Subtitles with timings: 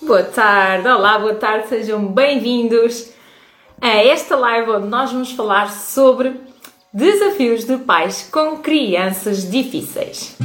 [0.00, 3.10] Boa tarde, olá, boa tarde, sejam bem-vindos
[3.80, 6.40] a esta live onde nós vamos falar sobre
[6.92, 10.36] desafios de pais com crianças difíceis.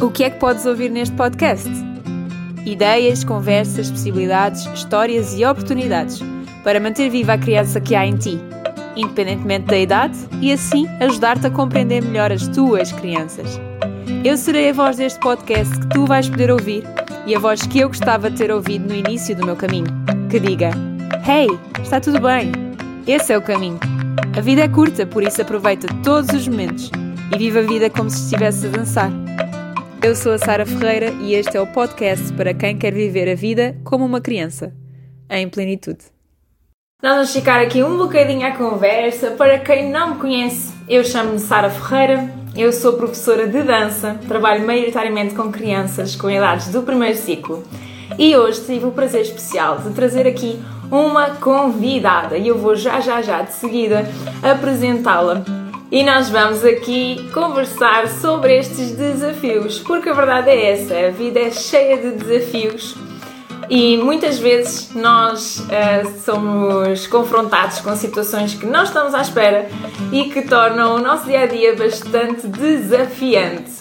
[0.00, 1.68] O que é que podes ouvir neste podcast?
[2.64, 6.20] Ideias, conversas, possibilidades, histórias e oportunidades
[6.62, 8.38] para manter viva a criança que há em ti,
[8.94, 13.60] independentemente da idade, e assim ajudar-te a compreender melhor as tuas crianças.
[14.24, 16.84] Eu serei a voz deste podcast que tu vais poder ouvir
[17.26, 19.86] e a voz que eu gostava de ter ouvido no início do meu caminho,
[20.30, 20.70] que diga:
[21.26, 21.48] Hey,
[21.82, 22.52] está tudo bem?
[23.06, 23.78] Esse é o caminho.
[24.36, 26.90] A vida é curta, por isso aproveita todos os momentos
[27.32, 29.10] e viva a vida como se estivesse a dançar.
[30.02, 33.34] Eu sou a Sara Ferreira e este é o podcast para quem quer viver a
[33.34, 34.74] vida como uma criança,
[35.30, 36.04] em plenitude.
[37.02, 39.30] Nós vamos ficar aqui um bocadinho à conversa.
[39.32, 44.64] Para quem não me conhece, eu chamo-me Sara Ferreira, eu sou professora de dança, trabalho
[44.64, 47.64] maioritariamente com crianças com idades do primeiro ciclo
[48.16, 53.00] e hoje tive o prazer especial de trazer aqui uma convidada e eu vou já
[53.00, 54.06] já já de seguida
[54.42, 55.44] apresentá-la.
[55.90, 61.40] E nós vamos aqui conversar sobre estes desafios, porque a verdade é essa, a vida
[61.40, 62.96] é cheia de desafios
[63.68, 69.68] e muitas vezes nós uh, somos confrontados com situações que não estamos à espera
[70.12, 73.72] e que tornam o nosso dia a dia bastante desafiante.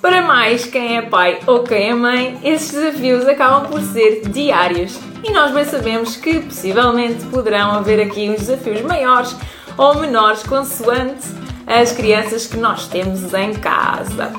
[0.00, 4.98] Para mais quem é pai ou quem é mãe, esses desafios acabam por ser diários
[5.22, 9.34] e nós bem sabemos que possivelmente poderão haver aqui uns desafios maiores
[9.78, 11.26] ou menores consoante
[11.66, 14.32] as crianças que nós temos em casa.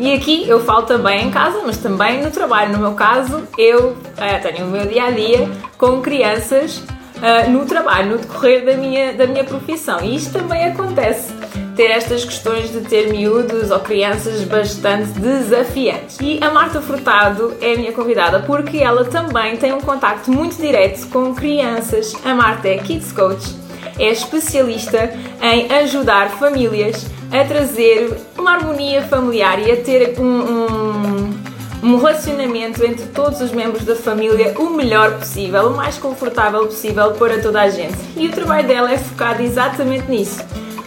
[0.00, 2.72] E aqui eu falo também em casa, mas também no trabalho.
[2.72, 7.66] No meu caso, eu uh, tenho o meu dia a dia com crianças uh, no
[7.66, 10.00] trabalho, no decorrer da minha, da minha profissão.
[10.02, 11.30] E isto também acontece.
[11.76, 16.16] Ter estas questões de ter miúdos ou crianças bastante desafiantes.
[16.18, 20.56] E a Marta Furtado é a minha convidada porque ela também tem um contacto muito
[20.56, 22.14] direto com crianças.
[22.24, 23.54] A Marta é Kids Coach,
[23.98, 25.12] é especialista
[25.42, 31.34] em ajudar famílias a trazer uma harmonia familiar e a ter um, um,
[31.82, 37.12] um, relacionamento entre todos os membros da família o melhor possível, o mais confortável possível
[37.12, 37.96] para toda a gente.
[38.16, 40.40] E o trabalho dela é focado exatamente nisso.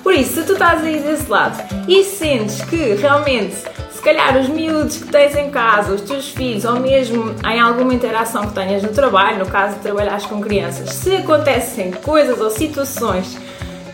[0.03, 3.55] Por isso, se tu estás aí desse lado e sentes que realmente
[3.89, 7.93] se calhar os miúdos que tens em casa, os teus filhos, ou mesmo em alguma
[7.93, 12.49] interação que tenhas no trabalho, no caso de trabalhares com crianças, se acontecem coisas ou
[12.49, 13.37] situações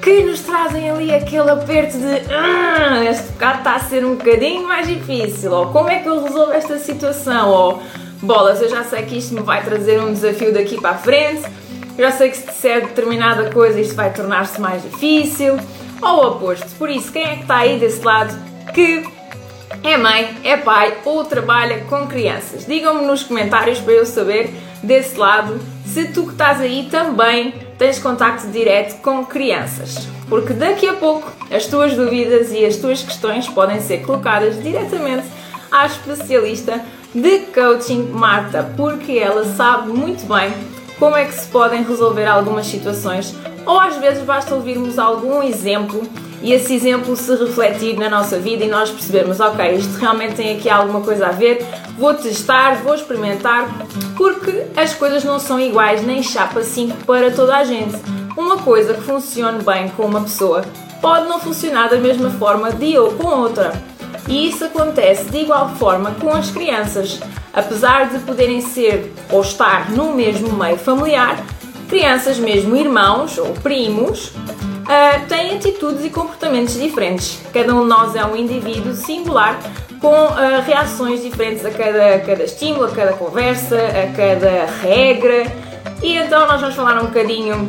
[0.01, 4.67] que nos trazem ali aquele aperto de ah, este bocado está a ser um bocadinho
[4.67, 7.83] mais difícil, ou como é que eu resolvo esta situação, ou
[8.21, 11.43] bolas, eu já sei que isto me vai trazer um desafio daqui para a frente,
[11.97, 15.57] eu já sei que se disser determinada coisa isto vai tornar-se mais difícil,
[16.01, 16.67] ou o oposto.
[16.77, 18.33] Por isso, quem é que está aí desse lado
[18.73, 19.03] que
[19.83, 22.65] é mãe, é pai ou trabalha com crianças?
[22.65, 24.49] Digam-me nos comentários para eu saber
[24.81, 30.85] desse lado se tu que estás aí também tens contacto direto com crianças, porque daqui
[30.85, 35.25] a pouco as tuas dúvidas e as tuas questões podem ser colocadas diretamente
[35.71, 36.83] à especialista
[37.15, 40.53] de coaching Marta, porque ela sabe muito bem
[40.99, 43.33] como é que se podem resolver algumas situações,
[43.65, 46.03] ou às vezes basta ouvirmos algum exemplo
[46.41, 50.55] e esse exemplo se refletir na nossa vida e nós percebermos, ok, isto realmente tem
[50.55, 51.65] aqui alguma coisa a ver,
[51.97, 53.67] vou testar, vou experimentar,
[54.15, 57.97] porque as coisas não são iguais nem chapa 5 para toda a gente.
[58.37, 60.63] Uma coisa que funcione bem com uma pessoa
[61.01, 63.73] pode não funcionar da mesma forma de ou com outra.
[64.27, 67.19] E isso acontece de igual forma com as crianças.
[67.51, 71.43] Apesar de poderem ser ou estar no mesmo meio familiar,
[71.89, 77.41] crianças, mesmo irmãos ou primos, uh, têm atitudes e comportamentos diferentes.
[77.51, 79.59] Cada um de nós é um indivíduo singular
[79.99, 85.51] com uh, reações diferentes a cada, a cada estímulo, a cada conversa, a cada regra.
[86.01, 87.67] E então nós vamos falar um bocadinho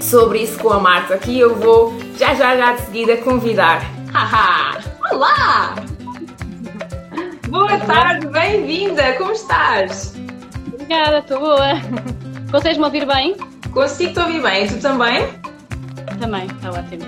[0.00, 3.84] sobre isso com a Marta, que eu vou já já já de seguida convidar.
[4.12, 4.80] Haha!
[5.12, 5.74] Olá!
[7.48, 9.12] Boa tarde, bem-vinda!
[9.18, 10.14] Como estás?
[10.72, 12.22] Obrigada, estou boa.
[12.52, 13.34] Consegues me ouvir bem?
[13.72, 15.26] Consigo te ouvir bem, tu também?
[16.20, 17.02] Também, está ótimo.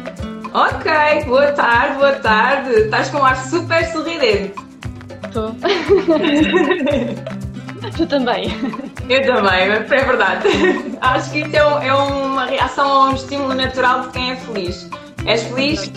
[0.55, 0.91] Ok,
[1.27, 2.71] boa tarde, boa tarde.
[2.71, 4.55] Estás com um ar super sorridente.
[5.29, 5.55] Estou.
[7.95, 8.47] tu também.
[9.07, 10.49] Eu também, é verdade.
[11.03, 14.37] Acho que isso é, um, é uma reação a um estímulo natural de quem é
[14.37, 14.89] feliz.
[15.27, 15.93] És feliz?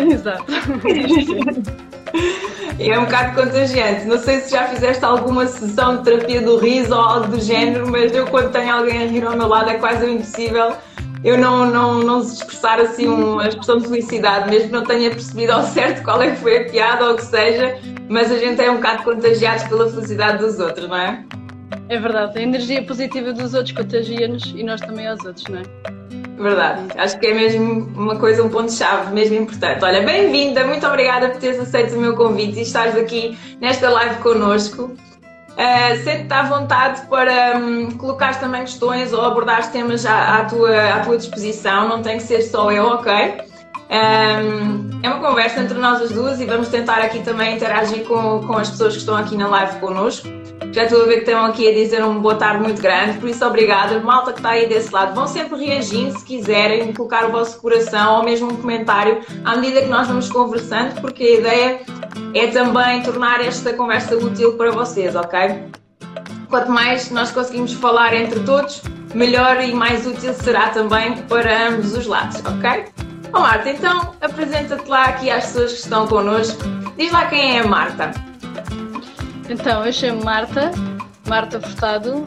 [0.00, 0.46] Exato.
[2.78, 4.06] É um bocado contagiante.
[4.06, 7.88] Não sei se já fizeste alguma sessão de terapia do riso ou algo do género,
[7.90, 10.74] mas eu quando tenho alguém a rir ao meu lado é quase impossível
[11.24, 15.52] eu não, não, não expressar assim uma expressão de felicidade, mesmo que não tenha percebido
[15.52, 17.78] ao certo qual é que foi a piada ou o que seja,
[18.08, 21.24] mas a gente é um bocado contagiados pela felicidade dos outros, não é?
[21.88, 26.01] É verdade, a energia positiva dos outros contagia-nos e nós também aos outros, não é?
[26.42, 29.84] Verdade, acho que é mesmo uma coisa, um ponto-chave, mesmo importante.
[29.84, 34.16] Olha, bem-vinda, muito obrigada por teres aceito o meu convite e estares aqui nesta live
[34.16, 34.90] connosco.
[35.52, 40.94] Uh, Sente-te à vontade para um, colocar também questões ou abordar temas à, à, tua,
[40.94, 43.12] à tua disposição, não tem que ser só eu, ok?
[43.88, 48.44] Um, é uma conversa entre nós as duas e vamos tentar aqui também interagir com,
[48.44, 50.26] com as pessoas que estão aqui na live connosco.
[50.70, 53.28] Já estou a ver que estão aqui a dizer um boa tarde muito grande, por
[53.28, 53.98] isso obrigada.
[54.00, 58.18] Malta que está aí desse lado, vão sempre reagindo se quiserem, colocar o vosso coração
[58.18, 61.80] ou mesmo um comentário à medida que nós vamos conversando, porque a ideia
[62.34, 65.64] é também tornar esta conversa útil para vocês, ok?
[66.48, 68.82] Quanto mais nós conseguimos falar entre todos,
[69.14, 72.84] melhor e mais útil será também para ambos os lados, ok?
[73.30, 76.62] Bom, Marta, então apresenta-te lá aqui às pessoas que estão connosco.
[76.98, 78.31] Diz lá quem é a Marta.
[79.48, 80.70] Então, eu chamo Marta,
[81.28, 82.22] Marta Furtado.
[82.22, 82.26] Uh,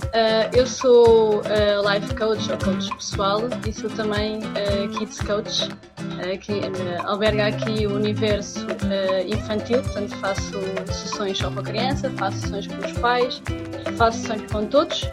[0.53, 5.69] eu sou uh, life coach ou coach pessoal e sou também uh, kids coach,
[6.41, 6.61] que
[7.05, 8.65] alberga aqui o universo
[9.27, 10.53] infantil, portanto faço
[10.91, 13.41] sessões só com a criança, faço sessões com os pais,
[13.97, 15.09] faço sessões com todos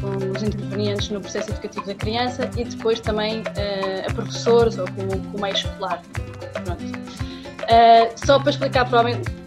[0.00, 3.42] com os intervenientes no processo educativo da criança e depois também
[4.08, 6.02] a professores ou com, com o meio escolar.
[8.24, 9.45] Só para explicar, provavelmente, se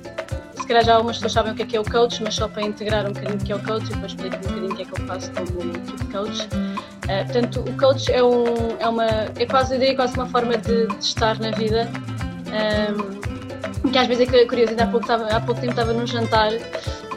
[0.70, 2.62] calhar já algumas pessoas sabem o que é que é o coach, mas só para
[2.62, 4.82] integrar um bocadinho o que é o coach e depois explicar um bocadinho o que
[4.84, 6.44] é que eu faço como tipo coach.
[6.44, 10.58] Uh, portanto, o coach é, um, é uma, é quase, eu diria, quase uma forma
[10.58, 11.90] de, de estar na vida.
[12.50, 16.52] Um, que às vezes é curioso, há pouco, há pouco tempo estava num jantar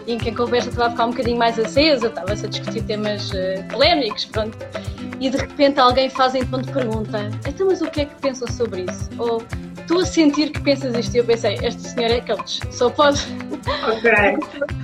[0.06, 3.30] em que a conversa estava a ficar um bocadinho mais acesa, estava-se a discutir temas
[3.30, 4.56] uh, polémicos, pronto.
[5.20, 8.48] E de repente alguém faz então de pergunta: então, mas o que é que pensam
[8.48, 9.10] sobre isso?
[9.18, 9.42] Ou
[9.92, 11.14] estou a sentir que pensas isto.
[11.14, 13.20] E eu pensei: este senhor é coach, só pode.
[13.88, 14.10] Ok.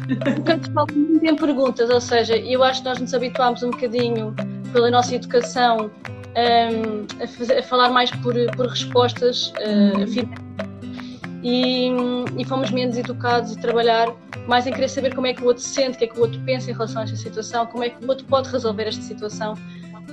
[0.45, 4.35] Porque falta muito em perguntas, ou seja, eu acho que nós nos habituámos um bocadinho
[4.73, 5.91] pela nossa educação
[6.37, 10.29] um, a, a, falar mais por, por respostas uh,
[11.43, 11.91] e,
[12.37, 14.09] e fomos menos educados e trabalhar
[14.47, 16.23] mais em querer saber como é que o outro sente, o que é que o
[16.23, 19.03] outro pensa em relação a esta situação, como é que o outro pode resolver esta
[19.03, 19.55] situação,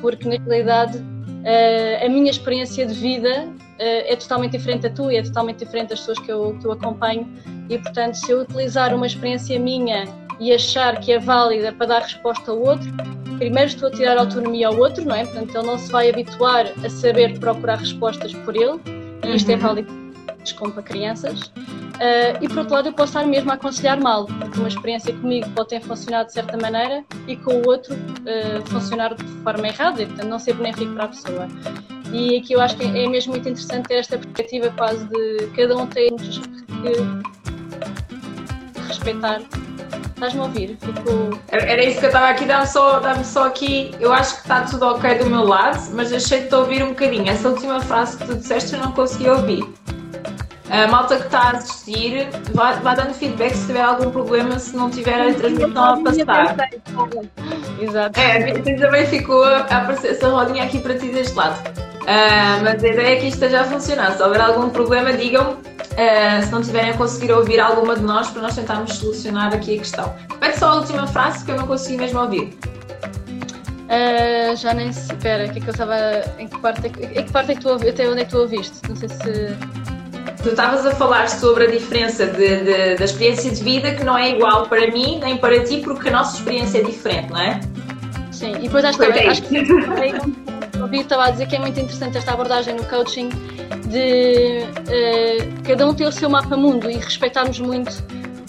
[0.01, 5.18] porque na realidade uh, a minha experiência de vida é totalmente diferente da tua e
[5.18, 7.27] é totalmente diferente das pessoas que eu, que eu acompanho
[7.69, 10.06] e portanto se eu utilizar uma experiência minha
[10.39, 12.92] e achar que é válida para dar resposta ao outro,
[13.38, 15.25] primeiro estou a tirar autonomia ao outro, não é?
[15.25, 18.80] Portanto, ele não se vai habituar a saber procurar respostas por ele,
[19.24, 19.60] e isto é uhum.
[19.62, 20.06] válido
[20.60, 21.42] como para crianças.
[21.42, 25.13] Uh, e por outro lado, eu posso estar mesmo a aconselhar mal, porque uma experiência
[25.13, 29.68] comigo pode ter funcionado de certa maneira e com o outro uh, funcionar de forma
[29.68, 31.48] errada, e portanto não ser benéfico para a pessoa.
[32.12, 35.75] E aqui eu acho que é mesmo muito interessante ter esta perspectiva quase de cada
[35.78, 36.36] um ter que
[38.88, 39.42] respeitar.
[40.16, 40.78] Estás-me a ouvir?
[40.80, 41.40] Fico...
[41.50, 43.92] Era isso que eu estava aqui, dá-me só, dá só aqui.
[44.00, 47.30] Eu acho que está tudo ok do meu lado, mas achei-te a ouvir um bocadinho.
[47.30, 49.66] Essa última frase que tu disseste eu não consegui ouvir.
[50.69, 54.75] A malta que está a assistir, vá, vá dando feedback se tiver algum problema, se
[54.75, 56.58] não tiver a transmissão a passar.
[57.80, 58.19] Exato.
[58.19, 61.57] É, também ficou a aparecer essa rodinha aqui para ti deste lado.
[62.01, 64.12] Uh, mas a ideia é que isto esteja a funcionar.
[64.12, 68.30] Se houver algum problema, digam uh, se não tiverem a conseguir ouvir alguma de nós
[68.30, 70.16] para nós tentarmos solucionar aqui a questão.
[70.30, 72.57] Repete só a última frase que eu não consegui mesmo ouvir.
[73.86, 75.12] Uh, já nem se.
[75.13, 75.96] Espera, que é que eu estava.
[76.39, 77.70] Em que parte é que, em que, parte é que tu?
[77.70, 78.77] Até onde é que tu ouviste?
[78.88, 79.85] Não sei se.
[80.46, 84.16] Tu estavas a falar sobre a diferença de, de, da experiência de vida que não
[84.16, 87.60] é igual para mim nem para ti, porque a nossa experiência é diferente, não é?
[88.32, 89.58] Sim, e depois acho, também, acho que
[90.80, 93.30] ouvi estava a dizer que é muito interessante esta abordagem no coaching
[93.88, 98.04] de uh, cada um ter o seu mapa mundo e respeitarmos muito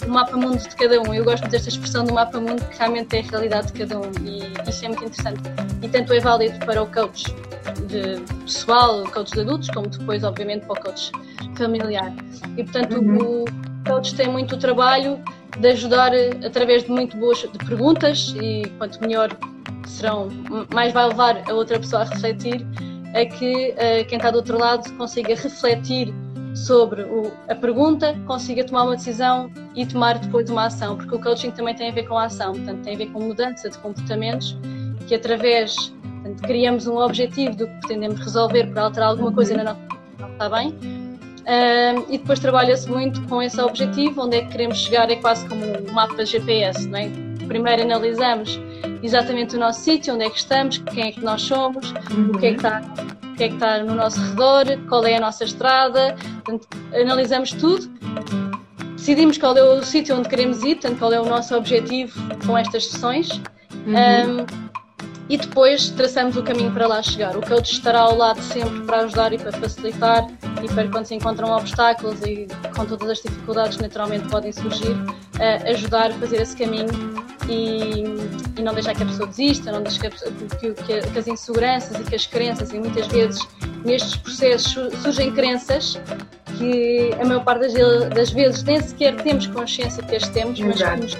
[0.07, 1.13] o mapa mundo de cada um.
[1.13, 4.11] Eu gosto desta expressão do mapa mundo que realmente é a realidade de cada um
[4.21, 5.41] e isso é muito interessante.
[5.81, 7.25] E tanto é válido para o coach
[7.87, 11.11] de pessoal, o coach de adultos, como depois, obviamente, para o coach
[11.55, 12.13] familiar.
[12.57, 13.43] E, portanto, uhum.
[13.43, 13.45] o
[13.85, 15.21] coach tem muito o trabalho
[15.59, 16.11] de ajudar
[16.45, 19.29] através de muito boas de perguntas e quanto melhor
[19.85, 20.29] serão,
[20.73, 22.65] mais vai levar a outra pessoa a refletir,
[23.13, 26.13] a que uh, quem está do outro lado consiga refletir
[26.65, 31.21] sobre o, a pergunta, consiga tomar uma decisão e tomar depois uma ação, porque o
[31.21, 33.77] coaching também tem a ver com a ação, portanto tem a ver com mudança de
[33.77, 34.57] comportamentos
[35.07, 39.63] que através portanto, criamos um objetivo do que pretendemos resolver para alterar alguma coisa na
[39.63, 40.75] nossa vida, está bem?
[42.09, 45.63] E depois trabalha-se muito com esse objetivo, onde é que queremos chegar, é quase como
[45.63, 47.26] um mapa GPS, não é?
[47.47, 48.59] Primeiro analisamos
[49.01, 52.31] exatamente o nosso sítio, onde é que estamos, quem é que nós somos, uhum.
[52.33, 52.81] o que é que está
[53.23, 57.51] o que é que está no nosso redor, qual é a nossa estrada, portanto, analisamos
[57.51, 57.87] tudo,
[58.95, 62.57] decidimos qual é o sítio onde queremos ir, portanto, qual é o nosso objetivo com
[62.57, 63.39] estas sessões
[63.87, 64.41] Uhum.
[64.41, 64.66] Um,
[65.29, 67.35] e depois traçamos o caminho para lá chegar.
[67.35, 70.25] O coach estará ao lado sempre para ajudar e para facilitar
[70.63, 75.69] e para quando se encontram obstáculos e com todas as dificuldades naturalmente podem surgir, uh,
[75.69, 76.87] ajudar a fazer esse caminho
[77.49, 78.03] e,
[78.57, 80.17] e, não deixar que a pessoa desista, não deixar que,
[80.57, 83.47] que, que, que, as inseguranças e que as crenças, e muitas vezes
[83.85, 85.97] nestes processos surgem crenças
[86.57, 90.81] que a maior parte das, das vezes nem sequer temos consciência que as temos, mas
[90.81, 91.17] que nos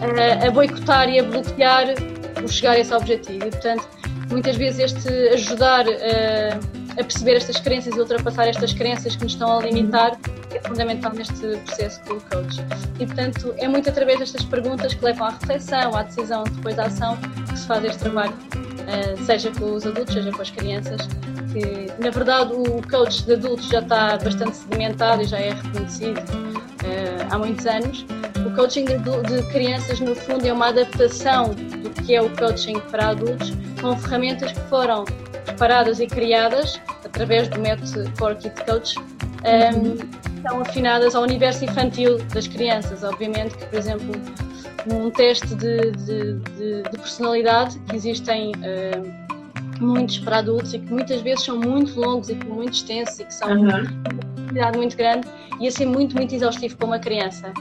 [0.00, 1.94] a, a boicotar e a bloquear
[2.42, 3.46] o chegar a esse objetivo.
[3.46, 3.88] E, portanto,
[4.30, 9.32] muitas vezes este ajudar a, a perceber estas crenças e ultrapassar estas crenças que nos
[9.32, 10.18] estão a limitar
[10.54, 11.34] é fundamental neste
[11.66, 12.60] processo com o coach.
[12.98, 16.84] E, portanto, é muito através destas perguntas que levam à reflexão, à decisão, depois à
[16.84, 17.16] ação,
[17.50, 18.34] que se faz este trabalho,
[19.26, 21.08] seja com os adultos, seja com as crianças.
[21.52, 26.20] Que, na verdade, o coach de adultos já está bastante sedimentado e já é reconhecido
[27.30, 28.06] há muitos anos
[28.46, 33.08] o coaching de, crianças, no fundo, é uma adaptação do que é o coaching para
[33.08, 35.04] adultos, com ferramentas que foram
[35.44, 42.18] preparadas e criadas através do método Core Kid Coach, um, estão afinadas ao universo infantil
[42.32, 43.02] das crianças.
[43.02, 44.12] Obviamente que, por exemplo,
[44.92, 50.92] um teste de, de, de, de personalidade, que existem uh, muitos para adultos e que
[50.92, 53.68] muitas vezes são muito longos e muito extensos e que são uhum.
[54.48, 55.28] Quantidade muito grande,
[55.60, 57.52] e a ser muito, muito exaustivo para uma criança.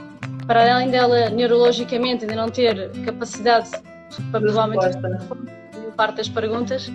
[0.46, 3.70] Para além dela neurologicamente ainda não ter capacidade
[4.32, 4.98] para provavelmente
[5.98, 6.90] parte das perguntas,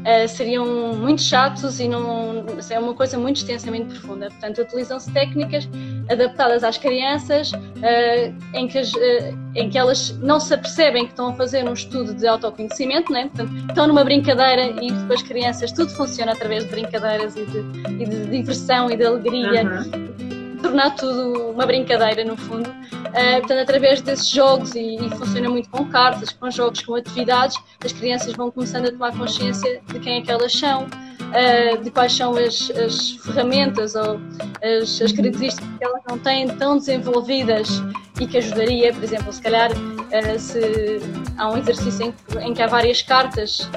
[0.00, 4.28] uh, seriam muito chatos e não, é uma coisa muito extensa, muito profunda.
[4.30, 5.68] Portanto, utilizam-se técnicas
[6.08, 11.12] adaptadas às crianças, uh, em, que as, uh, em que elas não se apercebem que
[11.12, 13.30] estão a fazer um estudo de autoconhecimento, né?
[13.34, 17.58] Portanto, estão numa brincadeira e depois crianças, tudo funciona através de brincadeiras e de,
[18.02, 19.64] e de diversão e de alegria.
[19.64, 22.68] Uhum tornar tudo uma brincadeira, no fundo.
[22.68, 27.56] Uh, portanto, através desses jogos, e, e, funciona muito com cartas, com jogos, com atividades,
[27.84, 30.86] as crianças vão começando a tomar consciência de quem é que elas são,
[31.28, 34.20] uh, de quais são as, as ferramentas ou
[34.62, 37.82] as, as, características que elas não têm tão desenvolvidas
[38.20, 41.00] e que ajudaria, por exemplo, se calhar, uh, se
[41.36, 43.68] há um exercício em, em, que há várias cartas,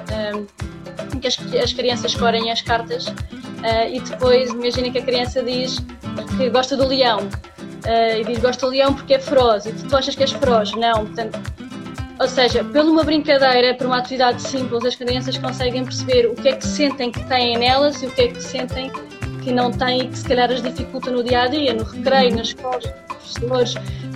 [1.14, 3.06] em que as, as crianças escolhem as cartas
[3.92, 5.78] e depois imagina que a criança diz
[6.38, 7.20] que gosta do leão
[7.86, 10.72] uh, e diz gosta do leão porque é feroz e tu achas que és feroz.
[10.74, 11.40] Não, portanto,
[12.22, 16.50] ou seja, por uma brincadeira, por uma atividade simples, as crianças conseguem perceber o que
[16.50, 18.92] é que sentem que têm nelas e o que é que sentem
[19.42, 22.36] que não têm e que se calhar as dificulta no dia a dia, no recreio,
[22.36, 23.74] nas escolas, com os professores,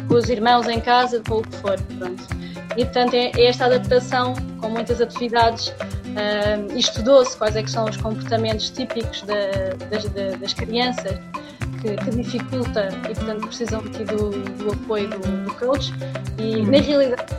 [0.08, 1.80] com os irmãos em casa, com o que for.
[1.98, 2.24] Pronto.
[2.78, 7.86] E portanto é, é esta adaptação com muitas atividades uh, estudou-se quais é que são
[7.86, 10.06] os comportamentos típicos da, das,
[10.40, 11.20] das crianças
[11.82, 15.92] que, que dificulta e, portanto, precisam aqui do, do apoio do, do, coach.
[16.38, 17.34] E, na realidade,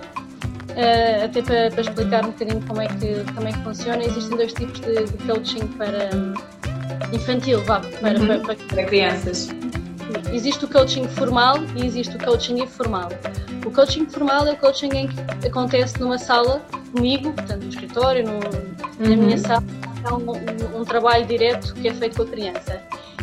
[0.77, 4.37] uh, até para, para, explicar um bocadinho como é que, como é que funciona, existem
[4.37, 6.11] dois tipos de, de coaching para
[7.13, 8.27] infantil, vá, para, uhum.
[8.27, 9.49] para, para, para crianças.
[10.33, 13.09] Existe o coaching formal e existe o coaching informal.
[13.65, 18.25] O coaching formal é o coaching em que acontece numa sala comigo, portanto no escritório,
[18.25, 19.11] no, uhum.
[19.11, 19.65] na minha sala,
[20.05, 22.81] é um, um, um, trabalho direto que é feito com a criança.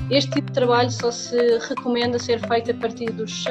[0.09, 1.37] Este tipo de trabalho só se
[1.69, 3.45] recomenda ser feito a partir dos,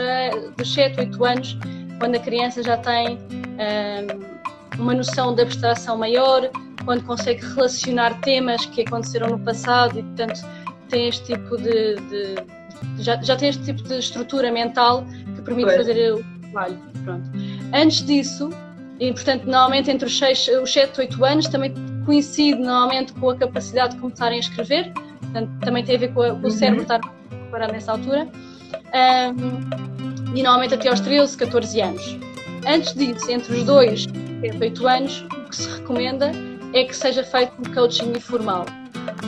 [0.56, 1.58] dos 7, 8 anos,
[1.98, 6.50] quando a criança já tem um, uma noção de abstração maior,
[6.84, 10.40] quando consegue relacionar temas que aconteceram no passado e, portanto,
[10.88, 11.96] tem este tipo de.
[11.96, 12.62] de
[12.98, 15.04] já, já tem este tipo de estrutura mental
[15.34, 15.76] que permite pois.
[15.76, 16.78] fazer o trabalho.
[17.04, 17.30] Pronto.
[17.72, 18.50] Antes disso,
[19.00, 23.36] e portanto, normalmente entre os, 6, os 7 8 anos, também coincide normalmente com a
[23.36, 24.92] capacidade de começarem a escrever,
[25.22, 26.50] portanto, também tem a ver com, o uhum.
[26.50, 28.28] cérebro estar preparado nessa altura,
[28.94, 32.18] um, e normalmente até aos 13, 14 anos.
[32.66, 34.06] Antes disso, entre os 2
[34.42, 36.30] e 8 anos, o que se recomenda
[36.72, 38.64] é que seja feito um coaching informal.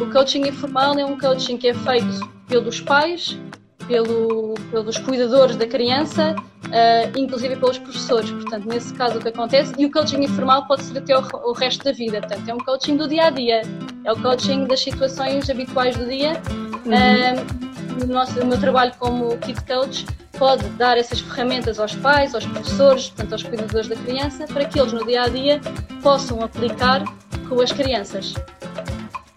[0.01, 3.39] O coaching informal é um coaching que é feito pelos pais,
[3.87, 6.35] pelo, pelos cuidadores da criança,
[6.67, 8.31] uh, inclusive pelos professores.
[8.31, 11.53] Portanto, nesse caso, o que acontece, e o coaching informal pode ser até o, o,
[11.53, 12.21] resto da vida.
[12.21, 13.63] Portanto, é um coaching do dia a dia,
[14.05, 16.33] é o coaching das situações habituais do dia.
[16.85, 16.93] Uhum.
[16.93, 20.07] Uh, o, nosso, o meu trabalho como Kid Coach
[20.39, 24.79] pode dar essas ferramentas aos pais, aos professores, portanto, aos cuidadores da criança, para que
[24.79, 25.61] eles no dia a dia
[26.03, 27.05] possam aplicar
[27.49, 28.35] com as crianças.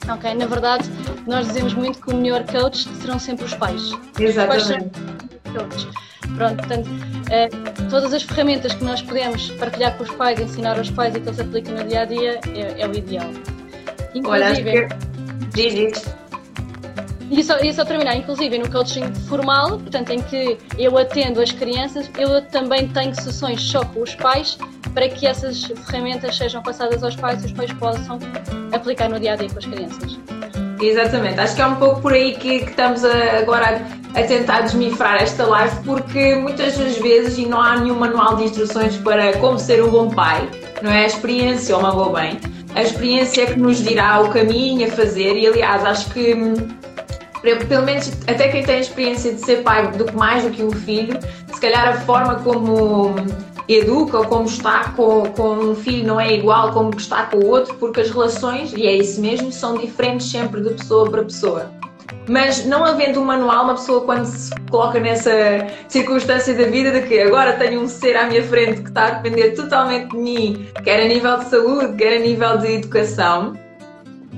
[0.09, 0.89] Ok, na verdade,
[1.25, 3.81] nós dizemos muito que o melhor coach serão sempre os pais.
[4.19, 4.91] Exatamente.
[5.45, 6.89] Os Pronto, portanto,
[7.31, 7.49] eh,
[7.89, 11.27] todas as ferramentas que nós podemos partilhar com os pais, ensinar aos pais e que
[11.27, 13.29] eles apliquem no dia a dia é, é o ideal.
[14.13, 14.69] Inclusive.
[14.69, 16.26] Olha, que...
[17.29, 21.51] e só, e só terminar, inclusive no coaching formal, portanto, em que eu atendo as
[21.51, 24.57] crianças, eu também tenho sessões só com os pais
[24.93, 28.19] para que essas ferramentas sejam passadas aos pais e os pais possam
[28.71, 30.19] aplicar no dia a dia com as crianças.
[30.81, 33.81] Exatamente, acho que é um pouco por aí que, que estamos a, agora
[34.13, 38.43] a, tentar desmifrar esta live, porque muitas das vezes, e não há nenhum manual de
[38.43, 40.47] instruções para como ser um bom pai,
[40.81, 41.03] não é?
[41.03, 42.39] A experiência uma boa bem,
[42.75, 46.35] a experiência é que nos dirá o caminho a fazer, e aliás, acho que
[47.55, 50.63] pelo menos até quem tem a experiência de ser pai do que mais do que
[50.63, 51.17] um filho,
[51.53, 53.15] se calhar a forma como
[53.67, 57.47] educa ou como está com, com um filho não é igual como está com o
[57.47, 61.71] outro, porque as relações, e é isso mesmo, são diferentes sempre de pessoa para pessoa.
[62.29, 65.31] Mas não havendo um manual, uma pessoa quando se coloca nessa
[65.87, 69.11] circunstância da vida de que agora tenho um ser à minha frente que está a
[69.11, 73.53] depender totalmente de mim, quer a nível de saúde, quer a nível de educação,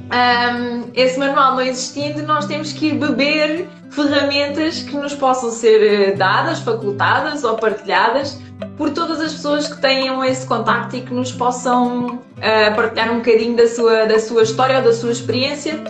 [0.10, 5.82] um, esse manual não existindo, nós temos que ir beber ferramentas que nos possam ser
[5.82, 8.40] eh, dadas, facultadas ou partilhadas
[8.78, 13.18] por todas as pessoas que tenham esse contacto e que nos possam uh, partilhar um
[13.18, 15.84] bocadinho da sua, da sua história ou da sua experiência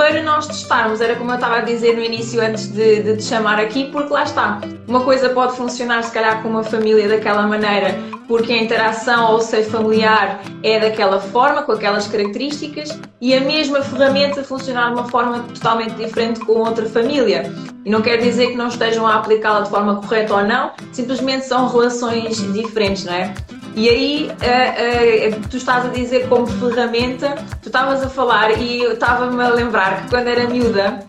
[0.00, 1.02] para nós testarmos.
[1.02, 4.10] Era como eu estava a dizer no início antes de, de te chamar aqui, porque
[4.10, 4.58] lá está.
[4.88, 9.36] Uma coisa pode funcionar se calhar com uma família daquela maneira, porque a interação ou
[9.36, 14.94] o seio familiar é daquela forma, com aquelas características, e a mesma ferramenta funcionar de
[14.94, 17.52] uma forma totalmente diferente com outra família.
[17.84, 21.44] E não quer dizer que não estejam a aplicá-la de forma correta ou não, simplesmente
[21.44, 23.34] são relações diferentes, não é?
[23.74, 28.82] E aí uh, uh, tu estás a dizer como ferramenta, tu estavas a falar e
[28.82, 31.00] eu estava-me a lembrar que quando era miúda,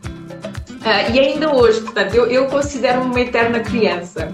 [0.69, 4.31] uh, e ainda hoje, portanto, eu, eu considero-me uma eterna criança.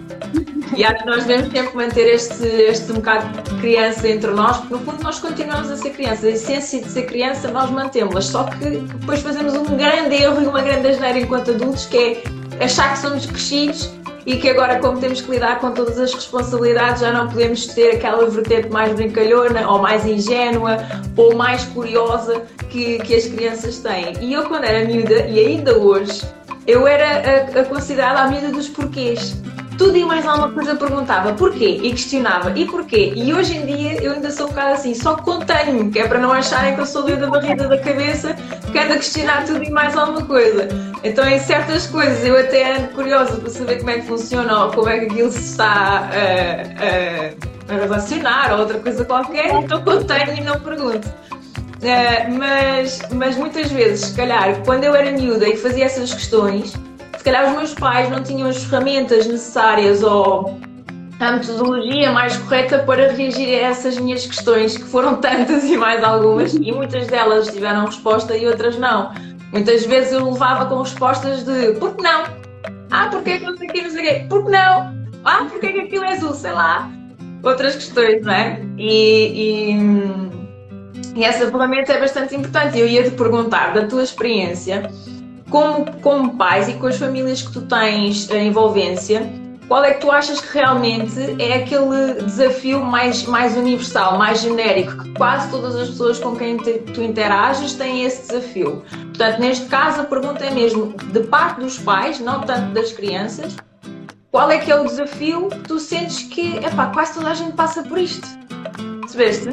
[0.75, 4.57] E acho que nós devemos sempre manter este, este um bocado de criança entre nós,
[4.57, 6.25] porque no fundo nós continuamos a ser crianças.
[6.25, 10.45] A essência de ser criança nós mantemos-la, só que depois fazemos um grande erro e
[10.45, 12.23] uma grande asneira enquanto adultos, que é
[12.59, 13.89] achar que somos crescidos
[14.25, 17.95] e que agora, como temos que lidar com todas as responsabilidades, já não podemos ter
[17.95, 20.77] aquela vertente mais brincalhona ou mais ingênua
[21.15, 24.13] ou mais curiosa que, que as crianças têm.
[24.19, 26.23] E eu, quando era miúda, e ainda hoje,
[26.67, 29.33] eu era a, a considerada a miúda dos porquês
[29.77, 33.13] tudo e mais alguma coisa perguntava porquê e questionava e porquê.
[33.15, 36.19] E hoje em dia eu ainda sou um bocado assim, só contenho, que é para
[36.19, 38.35] não acharem que eu sou doida da barriga da cabeça,
[38.71, 40.67] que ando a questionar tudo e mais alguma coisa.
[41.03, 44.71] Então, em certas coisas, eu até ando curiosa para saber como é que funciona ou
[44.71, 49.83] como é que aquilo se está a, a, a relacionar ou outra coisa qualquer, então
[49.83, 51.07] contenho e não pergunto.
[51.07, 56.73] Uh, mas, mas muitas vezes, se calhar, quando eu era miúda e fazia essas questões,
[57.27, 60.57] calhar os meus pais não tinham as ferramentas necessárias ou
[61.19, 66.01] a metodologia mais correta para reagir a essas minhas questões, que foram tantas e mais
[66.01, 69.11] algumas, e muitas delas tiveram resposta e outras não.
[69.51, 72.23] Muitas vezes eu levava com respostas de por que não?
[72.91, 74.25] Ah, porque é que não sei aqui, não sei quê?
[74.27, 74.97] Por que não?
[75.23, 76.33] Ah, porque é que aquilo é azul?
[76.33, 76.89] Sei lá.
[77.43, 78.61] Outras questões, não é?
[78.77, 82.77] E, e, e essa ferramenta é bastante importante.
[82.77, 84.89] Eu ia te perguntar, da tua experiência,
[85.49, 89.29] como, como pais e com as famílias que tu tens a envolvência,
[89.67, 95.03] qual é que tu achas que realmente é aquele desafio mais, mais universal, mais genérico,
[95.03, 98.83] que quase todas as pessoas com quem te, tu interages têm esse desafio?
[98.89, 103.57] Portanto, neste caso, a pergunta é mesmo de parte dos pais, não tanto das crianças,
[104.31, 107.53] qual é que é o desafio que tu sentes que, epá, quase toda a gente
[107.53, 108.27] passa por isto?
[109.01, 109.49] Percebeste?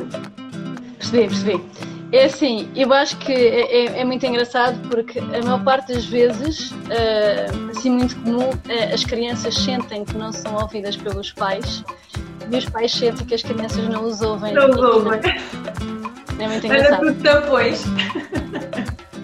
[0.98, 1.93] Percebi, percebi.
[2.14, 6.05] É assim, eu acho que é, é, é, muito engraçado porque a maior parte das
[6.05, 11.83] vezes, uh, assim muito comum, uh, as crianças sentem que não são ouvidas pelos pais
[12.48, 14.55] e os pais sentem que as crianças não os ouvem.
[14.55, 15.20] Não os ouvem.
[16.38, 17.05] É muito engraçado.
[17.05, 17.85] Era tudo depois.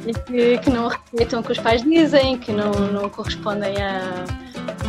[0.05, 4.25] E que, que, não respeitam o que os pais dizem, que não, não correspondem a,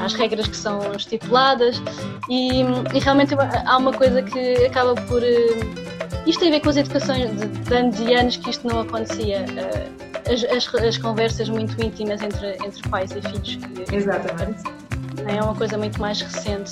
[0.03, 1.79] às regras que são estipuladas
[2.27, 2.61] e,
[2.95, 3.35] e realmente
[3.65, 5.90] há uma coisa que acaba por uh,
[6.25, 9.45] isto tem a ver com as educações de, anos e anos que isto não acontecia.
[9.45, 13.55] Uh, as, as, as, conversas muito íntimas entre, entre pais e filhos.
[13.55, 14.63] Que, Exatamente.
[15.27, 16.71] É uma coisa muito mais recente.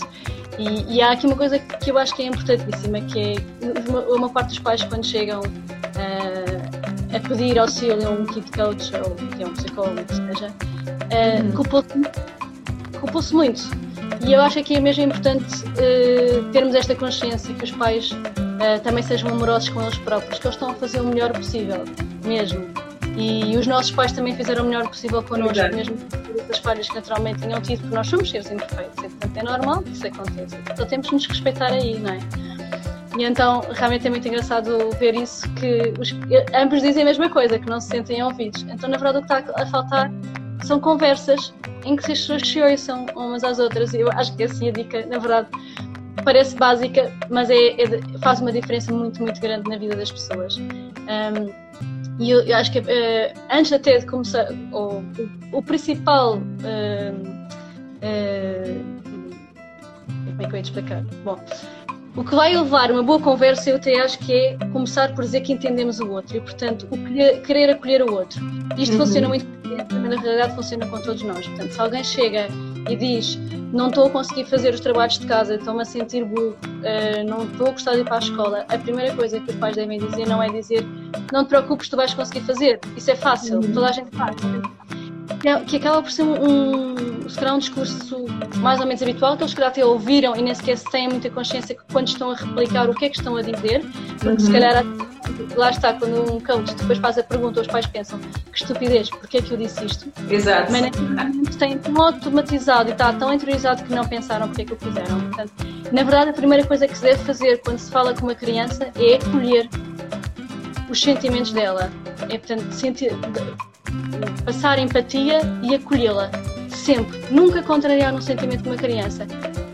[0.57, 3.35] E, e, há aqui uma coisa que eu acho que é importantíssima, que é
[3.89, 8.91] uma, uma parte dos pais quando chegam uh, a pedir auxílio a um kid coach
[8.95, 11.51] ou que é um psicólogo, que seja, uh, uhum.
[11.53, 12.29] culpam-se
[12.99, 13.61] culpam muito.
[14.25, 18.11] E eu acho que é mesmo importante uh, termos esta consciência que os pais
[18.59, 21.83] uh, também sejam amorosos com eles próprios, que eles estão a fazer o melhor possível,
[22.23, 22.67] mesmo.
[23.17, 25.75] E os nossos pais também fizeram o melhor possível connosco, Verdade.
[25.75, 25.97] mesmo
[26.49, 29.81] as falhas que naturalmente tinham tido, porque nós somos seres imperfeitos, e portanto é normal
[29.81, 30.57] que isso aconteça.
[30.75, 32.19] Só temos que nos respeitar aí, não é?
[33.17, 36.15] E então realmente é muito engraçado ver isso, que os,
[36.55, 38.65] ambos dizem a mesma coisa, que não se sentem ouvidos.
[38.69, 40.11] Então na verdade o que está a faltar
[40.63, 41.53] são conversas
[41.85, 43.93] em que as pessoas se ouçam umas às outras.
[43.93, 45.47] Eu acho que assim a dica, na verdade,
[46.29, 50.57] parece básica, mas é, é, faz uma diferença muito, muito grande na vida das pessoas.
[50.57, 51.51] Um,
[52.19, 52.83] e eu, eu, acho que uh,
[53.49, 54.99] antes até de começar, o,
[55.53, 56.37] o, o principal.
[56.37, 57.39] Uh,
[60.25, 61.03] como é que eu ia explicar?
[61.23, 61.39] Bom,
[62.15, 65.41] o que vai levar uma boa conversa, eu até acho que é começar por dizer
[65.41, 68.39] que entendemos o outro e, portanto, o querer acolher o outro.
[68.77, 68.99] Isto uhum.
[68.99, 69.47] funciona muito
[69.87, 71.47] na realidade funciona com todos nós.
[71.47, 72.47] Portanto, se alguém chega
[72.87, 73.37] e diz
[73.71, 77.43] não estou a conseguir fazer os trabalhos de casa, estou-me a sentir burro, uh, não
[77.43, 79.99] estou a gostar de ir para a escola, a primeira coisa que os pais devem
[79.99, 80.85] dizer não é dizer
[81.31, 82.79] não te preocupes, tu vais conseguir fazer.
[82.97, 83.73] Isso é fácil, uhum.
[83.73, 84.35] toda a gente faz.
[85.67, 88.25] Que acaba por ser um, será um discurso
[88.57, 91.75] mais ou menos habitual, que eles calhar até ouviram e nem sequer têm muita consciência
[91.75, 93.81] que quando estão a replicar o que é que estão a dizer,
[94.17, 94.39] porque uhum.
[94.39, 94.83] se calhar
[95.55, 99.37] lá está, quando um coach depois faz a pergunta, os pais pensam que estupidez, porque
[99.37, 100.11] é que eu disse isto?
[100.29, 100.71] Exato.
[100.71, 104.73] Mas naquele tem tão automatizado e está tão interiorizado que não pensaram porque é que
[104.73, 105.19] o fizeram.
[105.21, 105.53] Portanto,
[105.91, 108.91] na verdade, a primeira coisa que se deve fazer quando se fala com uma criança
[108.95, 109.69] é acolher
[110.89, 111.91] os sentimentos dela.
[112.29, 113.11] É, portanto, sentir,
[114.45, 116.31] passar empatia e acolhê-la.
[116.69, 117.19] Sempre.
[117.29, 119.27] Nunca contrariar um sentimento de uma criança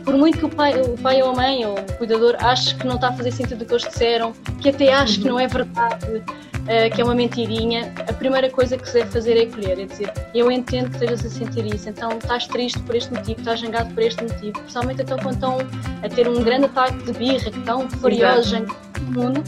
[0.06, 2.86] por muito que o pai, o pai ou a mãe ou o cuidador ache que
[2.86, 5.47] não está a fazer sentido o que eles disseram, que até ache que não é
[5.47, 6.23] verdade,
[6.65, 9.86] uh, que é uma mentirinha, a primeira coisa que se deve fazer é acolher, é
[9.86, 13.62] dizer, eu entendo que estejas a sentir isso, então estás triste por este motivo, estás
[13.62, 15.58] zangado por este motivo, principalmente então quando estão
[16.04, 19.43] a ter um grande ataque de birra, que estão furiosos em todo o mundo,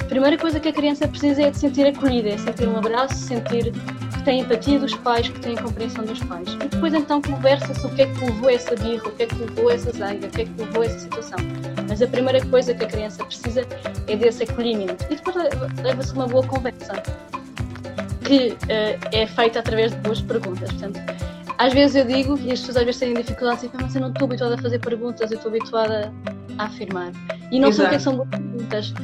[0.00, 3.14] a primeira coisa que a criança precisa é de sentir acolhida, é sentir um abraço,
[3.14, 3.72] sentir
[4.26, 6.48] tem empatia dos pais, que tem a compreensão dos pais.
[6.54, 9.36] E depois então conversa-se o que é que levou essa birra, o que é que
[9.36, 11.38] levou essa zanga, o que é que levou essa situação.
[11.88, 13.64] Mas a primeira coisa que a criança precisa
[14.08, 15.04] é desse acolhimento.
[15.08, 15.36] E depois
[15.80, 16.55] leva-se uma boa conversa,
[18.24, 20.70] que uh, é feita através de boas perguntas.
[20.72, 21.00] Portanto,
[21.58, 24.08] às vezes eu digo, e as pessoas às vezes têm dificuldades, e mas eu não
[24.08, 26.12] estou habituada a fazer perguntas, eu estou habituada
[26.58, 27.12] a afirmar.
[27.50, 27.74] E não Exato.
[27.74, 28.94] sei o que são boas perguntas.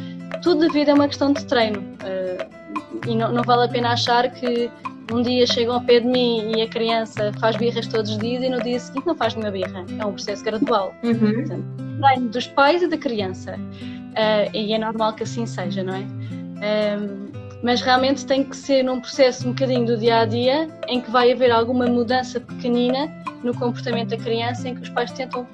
[0.42, 1.78] Tudo da vida é uma questão de treino.
[1.80, 4.70] Uh, e não, não vale a pena achar que
[5.12, 8.42] um dia chegam ao pé de mim e a criança faz birras todos os dias
[8.42, 9.84] e no dia seguinte não faz nenhuma birra.
[9.98, 10.94] É um processo gradual.
[11.02, 11.34] Uhum.
[11.34, 13.56] Portanto, dos pais e da criança.
[13.56, 16.00] Uh, e é normal que assim seja, não é?
[16.00, 17.31] Um,
[17.62, 21.10] mas realmente tem que ser num processo um bocadinho do dia a dia em que
[21.10, 23.08] vai haver alguma mudança pequenina
[23.42, 25.46] no comportamento da criança em que os pais tentam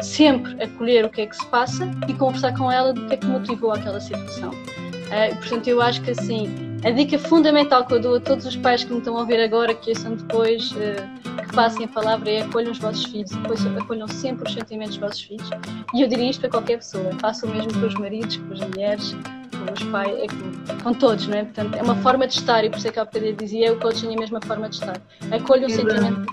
[0.00, 3.16] sempre acolher o que é que se passa e conversar com ela do que é
[3.16, 4.50] que motivou aquela situação.
[4.50, 6.48] Uh, portanto, eu acho que assim,
[6.84, 9.40] a dica fundamental que eu dou a todos os pais que me estão a ouvir
[9.40, 13.64] agora, que ouçam depois, uh, que passem a palavra, é acolham os vossos filhos, depois
[13.76, 15.50] acolham sempre os sentimentos dos vossos filhos.
[15.94, 17.12] E eu diria isto para qualquer pessoa.
[17.20, 19.14] Façam o mesmo com os maridos, com as mulheres,
[19.62, 21.44] com os pais, é com, com, todos, não é?
[21.44, 23.78] Portanto, é uma forma de estar, e por isso é que há bocadinho dizia, eu
[23.78, 25.00] coaching é a mesma forma de estar.
[25.30, 26.26] Acolham o sentimento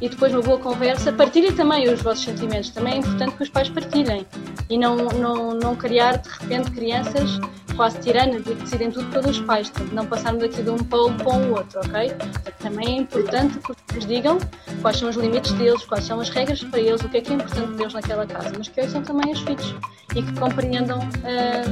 [0.00, 2.70] e depois uma boa conversa, partilhem também os vossos sentimentos.
[2.70, 4.26] Também é importante que os pais partilhem
[4.68, 7.40] e não, não, não criar de repente crianças
[7.74, 11.12] quase tiranas e que decidem tudo pelos pais, portanto, não passarmos aqui de um polo
[11.14, 12.08] para o outro, ok?
[12.10, 14.38] Portanto, também é importante que eles digam
[14.80, 17.32] quais são os limites deles, quais são as regras para eles, o que é que
[17.32, 19.74] é importante para eles naquela casa, mas que ouçam também os filhos
[20.14, 21.63] e que compreendam uh,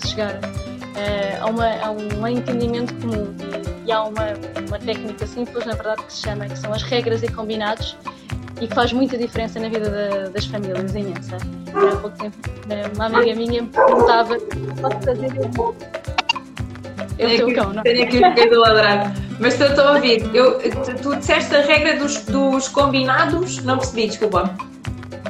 [0.00, 3.34] se chegar uh, a, uma, a um entendimento comum
[3.84, 4.26] e, e há uma,
[4.68, 7.96] uma técnica simples, na verdade, que se chama, que são as regras e combinados
[8.60, 11.36] e que faz muita diferença na vida da, das famílias, imensa.
[11.74, 12.36] Há pouco tempo,
[12.94, 14.36] uma amiga minha me perguntava:
[14.80, 15.30] posso fazer
[17.20, 17.82] eu tenho aqui, cão, não?
[17.82, 19.12] Tenho aqui o bebê ladrar.
[19.38, 20.22] Mas estou a ouvir.
[20.34, 23.62] Eu, tu, tu disseste a regra dos, dos combinados?
[23.62, 24.54] Não percebi, desculpa.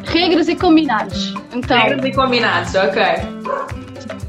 [0.04, 1.34] Regras e combinados.
[1.52, 3.02] Então, regras e combinados, ok.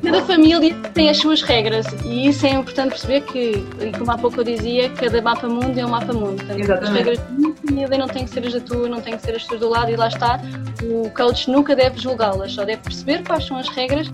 [0.03, 3.63] Cada família tem as suas regras e isso é importante perceber que,
[3.97, 6.37] como há pouco eu dizia, cada mapa mundo é um mapa mundo.
[6.37, 6.89] Portanto, Exatamente.
[6.89, 9.21] as regras da minha família não têm que ser as da tua, não têm que
[9.21, 10.41] ser as tuas do lado e lá está.
[10.83, 14.07] O coach nunca deve julgá-las, só deve perceber quais são as regras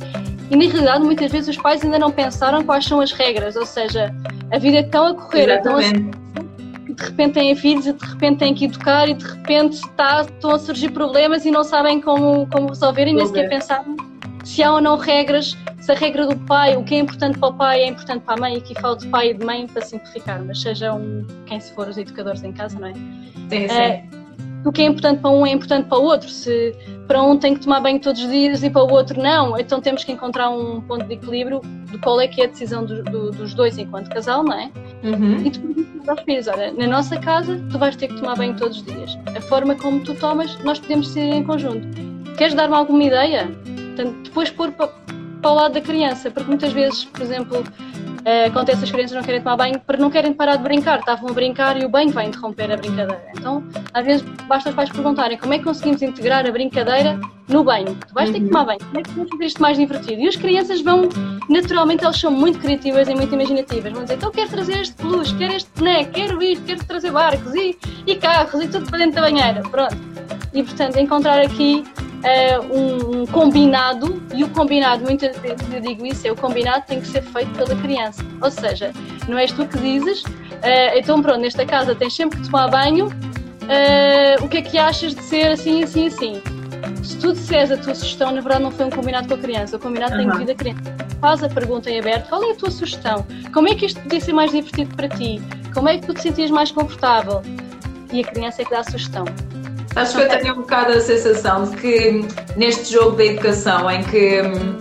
[0.50, 3.66] e na realidade muitas vezes os pais ainda não pensaram quais são as regras, ou
[3.66, 4.14] seja,
[4.52, 8.04] a vida é tão a correr, é tão a de repente têm filhos e de
[8.04, 12.02] repente têm que educar e de repente está, estão a surgir problemas e não sabem
[12.02, 13.96] como, como resolver e nem sequer pensaram
[14.48, 17.50] se há ou não regras, se a regra do pai, o que é importante para
[17.50, 19.68] o pai é importante para a mãe, e aqui falo de pai e de mãe
[19.68, 22.94] para simplificar, mas sejam quem se for os educadores em casa, não é?
[22.94, 23.76] Sim, sim.
[23.76, 24.06] É,
[24.64, 26.30] o que é importante para um é importante para o outro.
[26.30, 26.74] Se
[27.08, 29.82] para um tem que tomar banho todos os dias e para o outro não, então
[29.82, 33.04] temos que encontrar um ponto de equilíbrio de qual é que é a decisão do,
[33.04, 34.72] do, dos dois enquanto casal, não é?
[35.04, 35.46] Uhum.
[35.46, 38.78] E depois aos filhos, olha, na nossa casa tu vais ter que tomar banho todos
[38.78, 39.18] os dias.
[39.36, 41.86] A forma como tu tomas, nós podemos ser em conjunto.
[42.38, 43.50] Queres dar-me alguma ideia?
[43.98, 44.88] Portanto, depois pôr para,
[45.42, 47.64] para o lado da criança, porque muitas vezes, por exemplo,
[48.18, 51.30] Uh, acontece as crianças não querem tomar banho porque não querem parar de brincar, estavam
[51.30, 53.24] a brincar e o banho vai interromper a brincadeira.
[53.38, 57.64] Então, às vezes, basta os pais perguntarem como é que conseguimos integrar a brincadeira no
[57.64, 57.96] banho.
[58.06, 60.22] Tu vais ter que tomar banho, como é que podemos fazer isto mais divertido?
[60.22, 61.08] E as crianças vão,
[61.48, 63.94] naturalmente, elas são muito criativas e muito imaginativas.
[63.94, 67.56] Vão dizer, então quero trazer este peluche, quero este boneco, quero isto, quero trazer barcos
[67.56, 69.62] e, e carros e tudo para dentro da banheira.
[69.62, 69.96] Pronto.
[70.54, 71.86] E, portanto, encontrar aqui
[72.28, 76.86] uh, um, um, combinado, e o combinado, muitas vezes eu digo isso, é o combinado
[76.86, 78.24] tem que ser feito pela criança.
[78.42, 78.92] Ou seja,
[79.28, 83.08] não és tu que dizes, uh, então pronto, nesta casa tens sempre que tomar banho,
[83.08, 86.42] uh, o que é que achas de ser assim, assim, assim?
[87.04, 89.78] Se tu disseres a tua sugestão, na verdade não foi um combinado com a criança,
[89.78, 90.20] o combinado uhum.
[90.20, 91.08] tem que vir da criança.
[91.20, 93.26] Faz a pergunta em aberto, qual é a tua sugestão?
[93.52, 95.42] Como é que isto podia ser mais divertido para ti?
[95.74, 97.42] Como é que tu te sentias mais confortável?
[98.12, 99.26] E a criança é que dá a sugestão.
[99.98, 104.04] Acho que eu tenho um bocado a sensação de que neste jogo da educação em
[104.04, 104.78] que hum,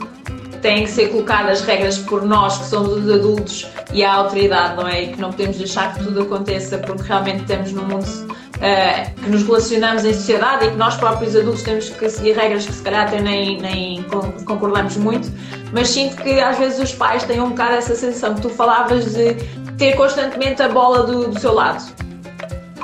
[0.61, 4.87] têm que ser colocadas regras por nós que somos os adultos e a autoridade, não
[4.87, 5.05] é?
[5.05, 9.31] E que não podemos deixar que tudo aconteça porque realmente estamos num mundo uh, que
[9.31, 12.83] nos relacionamos em sociedade e que nós próprios adultos temos que seguir regras que se
[12.83, 14.05] calhar até nem, nem
[14.45, 15.33] concordamos muito,
[15.73, 19.15] mas sinto que às vezes os pais têm um bocado essa sensação que tu falavas
[19.15, 19.33] de
[19.79, 22.06] ter constantemente a bola do, do seu lado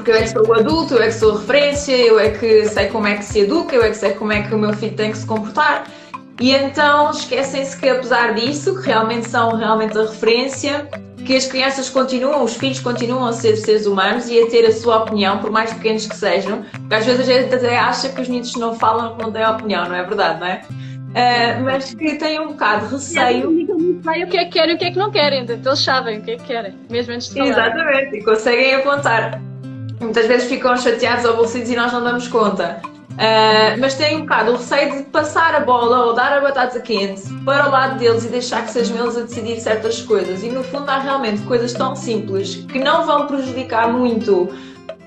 [0.02, 2.30] porque eu é que sou o adulto, eu é que sou a referência, eu é
[2.30, 4.58] que sei como é que se educa, eu é que sei como é que o
[4.58, 5.84] meu filho tem que se comportar.
[6.40, 10.88] E então esquecem-se que apesar disso, que realmente são realmente a referência,
[11.24, 14.72] que as crianças continuam, os filhos continuam a ser seres humanos e a ter a
[14.72, 18.20] sua opinião, por mais pequenos que sejam, porque às vezes a gente até acha que
[18.20, 20.62] os miúdos não falam, não têm opinião, não é verdade, não é?
[21.12, 23.50] Uh, mas que têm um bocado de receio.
[23.50, 26.18] o que é que querem e o que é que não querem, então eles sabem
[26.18, 27.48] o que é que querem, mesmo antes de falar.
[27.50, 29.51] Exatamente, e conseguem apontar.
[30.02, 32.82] Muitas vezes ficam chateados ou aborrecidos e nós não damos conta.
[33.12, 36.80] Uh, mas têm um bocado o receio de passar a bola ou dar a batata
[36.80, 40.42] quente para o lado deles e deixar que sejam eles a decidir certas coisas.
[40.42, 44.48] E no fundo há realmente coisas tão simples que não vão prejudicar muito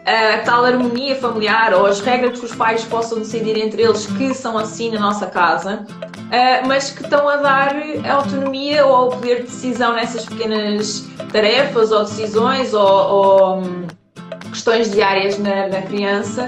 [0.05, 4.35] a tal harmonia familiar ou as regras que os pais possam decidir entre eles que
[4.35, 7.75] são assim na nossa casa, uh, mas que estão a dar
[8.07, 13.63] autonomia ou poder de decisão nessas pequenas tarefas ou decisões ou, ou
[14.55, 16.45] questões diárias na, na criança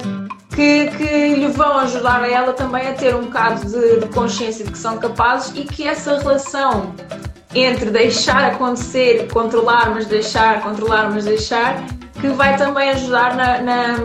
[0.56, 4.64] que, que, lhe vão ajudar a ela também a ter um bocado de, de, consciência
[4.66, 6.96] de que são capazes e que essa relação
[7.54, 11.84] entre deixar acontecer, controlar, mas deixar, controlar, mas deixar,
[12.20, 13.98] que vai também ajudar na, na,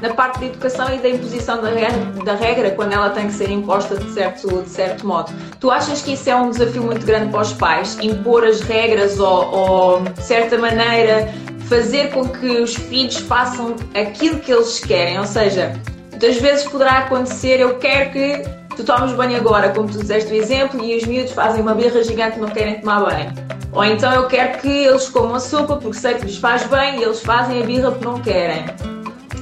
[0.00, 3.32] na parte da educação e da imposição da regra, da regra, quando ela tem que
[3.34, 5.32] ser imposta de certo, de certo modo.
[5.60, 7.98] Tu achas que isso é um desafio muito grande para os pais?
[8.00, 11.32] Impor as regras ou, ou de certa maneira,
[11.68, 15.18] fazer com que os filhos façam aquilo que eles querem.
[15.18, 15.72] Ou seja,
[16.10, 18.42] muitas vezes poderá acontecer, eu quero que
[18.76, 22.02] tu tomes banho agora, como tu disseste o exemplo, e os miúdos fazem uma birra
[22.02, 23.32] gigante e não querem tomar banho.
[23.72, 27.00] Ou então eu quero que eles comam a sopa porque sei que lhes faz bem
[27.00, 28.64] e eles fazem a birra porque não querem.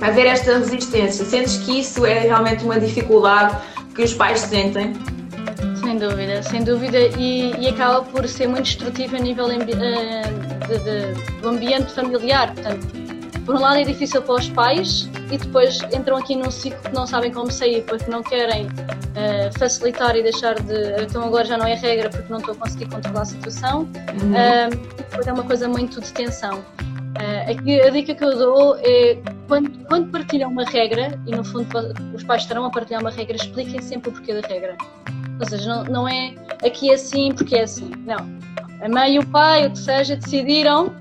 [0.01, 3.57] Haver esta resistência, sentes que isso é realmente uma dificuldade
[3.95, 4.95] que os pais sentem?
[5.83, 10.79] Sem dúvida, sem dúvida, e, e acaba por ser muito destrutivo a nível uh, de,
[10.79, 12.55] de, do ambiente familiar.
[12.55, 12.87] Portanto,
[13.45, 16.95] por um lado é difícil para os pais e depois entram aqui num ciclo que
[16.95, 21.03] não sabem como sair porque não querem uh, facilitar e deixar de.
[21.03, 23.81] Então agora já não é regra porque não estou a conseguir controlar a situação.
[23.81, 24.33] Uhum.
[24.33, 26.59] Uh, depois é uma coisa muito de tensão.
[26.59, 31.45] Uh, aqui a dica que eu dou é quando, quando partilham uma regra, e no
[31.45, 31.67] fundo
[32.15, 34.77] os pais estarão a partilhar uma regra, expliquem sempre o porquê da regra.
[35.41, 37.91] Ou seja, não, não é aqui é assim porque é assim.
[38.07, 38.19] Não.
[38.83, 40.95] A mãe e o pai, o que seja, decidiram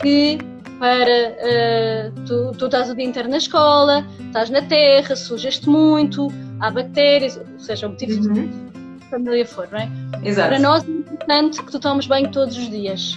[0.00, 0.38] que
[0.78, 6.28] para uh, tu, tu estás o dia inteiro na escola, estás na terra, sujas-te muito,
[6.60, 8.48] há bactérias, ou seja, o motivo uhum.
[8.98, 9.88] de família for, não é?
[10.24, 10.48] Exato.
[10.48, 13.16] Para nós é importante que tu tomes banho todos os dias.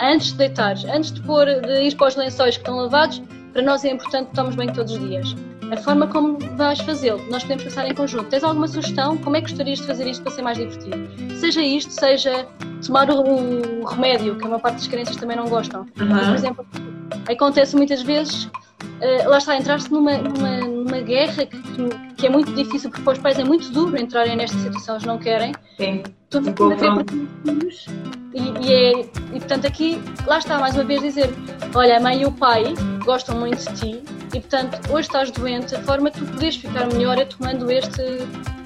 [0.00, 3.20] Antes de deitares, antes de, pôr, de ir para os lençóis que estão lavados,
[3.52, 5.34] para nós é importante que tomes banho todos os dias
[5.72, 7.18] a forma como vais fazê-lo.
[7.30, 8.28] Nós podemos pensar em conjunto.
[8.28, 9.16] Tens alguma sugestão?
[9.16, 11.36] Como é que gostarias de fazer isto para ser mais divertido?
[11.36, 12.46] Seja isto, seja
[12.86, 15.86] tomar o, o remédio, que a maior parte das crianças também não gostam.
[15.98, 16.08] Uhum.
[16.08, 16.66] Mas, por exemplo,
[17.26, 18.50] acontece muitas vezes,
[18.82, 21.58] uh, lá está, entrar-se numa, numa, numa, guerra que,
[22.16, 25.06] que, é muito difícil, porque para os pais é muito duro entrarem nesta situação, eles
[25.06, 25.52] não querem.
[25.76, 26.02] Sim.
[26.30, 27.04] Tudo um a ver
[28.34, 31.28] e, e, é, e portanto aqui, lá está, mais uma vez dizer,
[31.74, 34.02] olha, a mãe e o pai gostam muito de ti
[34.34, 38.02] e portanto hoje estás doente, a forma de tu poderes ficar melhor é tomando este,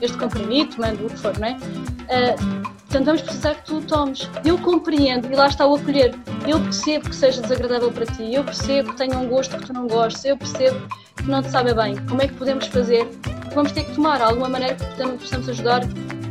[0.01, 1.57] este comprimido, tomando o que for, não é?
[1.57, 4.31] Uh, portanto vamos precisar que tu tomes.
[4.45, 6.15] Eu compreendo, e lá está o acolher,
[6.47, 9.73] eu percebo que seja desagradável para ti, eu percebo que tenha um gosto que tu
[9.73, 10.81] não gostes, eu percebo
[11.17, 11.97] que não te sabe bem.
[12.09, 13.07] Como é que podemos fazer?
[13.55, 15.83] Vamos ter que tomar alguma maneira que possamos ajudar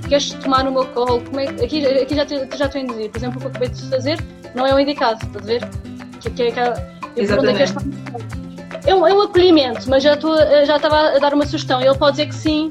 [0.07, 1.19] queres tomar meu colo?
[1.21, 3.09] Como é, aqui, aqui já, te, já estou a induzir.
[3.09, 4.23] Por exemplo, o que eu acabei de fazer
[4.53, 5.69] não é o indicado, estás a ver?
[6.21, 6.95] Que, que é aquela.
[7.15, 7.73] Exatamente.
[8.85, 11.81] É um, é um acolhimento, mas já, estou, já estava a dar uma sugestão.
[11.81, 12.69] Ele pode dizer que sim,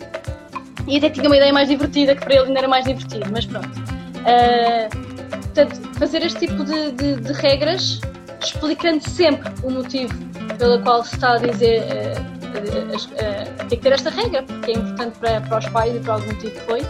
[0.87, 3.47] e até tinha uma ideia mais divertida, que para ele ainda era mais divertido, mas
[3.47, 3.69] pronto.
[3.69, 4.89] Uh,
[5.31, 8.01] portanto, fazer este tipo de, de, de, regras,
[8.41, 10.15] explicando sempre o motivo
[10.59, 14.75] pelo qual se está a dizer uh, uh, tem que ter esta regra, porque é
[14.75, 16.83] importante para, para os pais e por algum motivo foi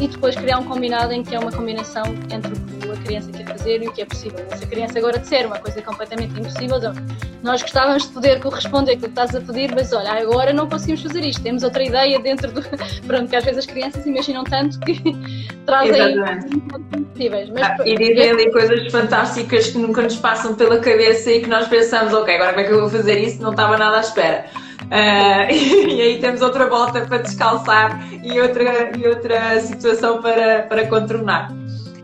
[0.00, 3.32] e depois criar um combinado em que é uma combinação entre o que a criança
[3.32, 4.38] quer fazer e o que é possível.
[4.56, 6.94] Se a criança agora disser uma coisa completamente impossível, então,
[7.42, 10.68] nós gostávamos de poder corresponder com o que estás a pedir, mas olha, agora não
[10.68, 12.62] conseguimos fazer isto, temos outra ideia dentro do.
[13.06, 15.00] Pronto, que às vezes as crianças imaginam tanto que
[15.66, 16.16] trazem.
[16.16, 21.48] Mas, ah, e dizem ali coisas fantásticas que nunca nos passam pela cabeça e que
[21.48, 23.42] nós pensamos, ok, agora como é que eu vou fazer isso?
[23.42, 24.46] Não estava nada à espera.
[24.88, 30.86] Uh, e aí temos outra volta para descalçar e outra, e outra situação para, para
[30.86, 31.52] contornar.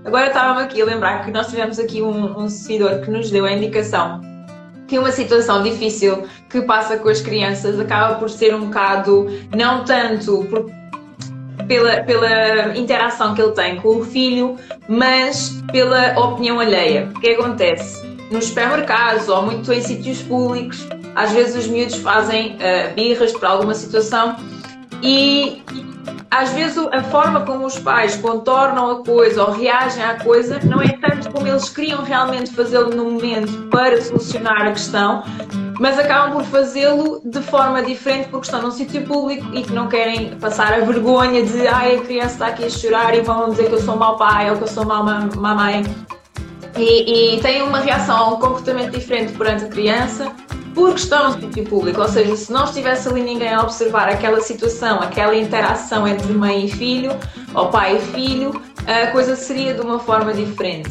[0.05, 3.47] Agora estava-me aqui a lembrar que nós tivemos aqui um, um seguidor que nos deu
[3.47, 4.21] a indicação
[4.87, 9.85] que uma situação difícil que passa com as crianças acaba por ser um bocado, não
[9.85, 10.71] tanto por,
[11.67, 14.57] pela, pela interação que ele tem com o filho,
[14.89, 17.11] mas pela opinião alheia.
[17.15, 18.14] O que acontece?
[18.35, 23.45] Nos supermercados ou muito em sítios públicos, às vezes os miúdos fazem uh, birras por
[23.45, 24.35] alguma situação
[25.01, 25.63] e
[26.33, 30.83] às vezes a forma como os pais contornam a coisa ou reagem à coisa não
[30.83, 35.23] é tanto como eles queriam realmente fazê-lo no momento para solucionar a questão,
[35.79, 39.87] mas acabam por fazê-lo de forma diferente porque estão num sítio público e que não
[39.87, 43.69] querem passar a vergonha de ai, a criança está aqui a chorar e vão dizer
[43.69, 45.85] que eu sou mau pai ou que eu sou mau mamãe.
[46.77, 50.35] E, e têm uma reação, um comportamento diferente perante a criança
[50.75, 54.41] porque estão no sítio público, ou seja, se não estivesse ali ninguém a observar aquela
[54.41, 57.17] situação, aquela interação entre mãe e filho,
[57.55, 60.91] ou pai e filho, a coisa seria de uma forma diferente.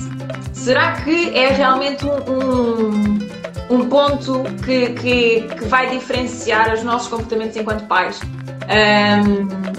[0.54, 7.10] Será que é realmente um, um, um ponto que, que, que, vai diferenciar os nossos
[7.10, 8.22] comportamentos enquanto pais?
[8.72, 9.74] Um,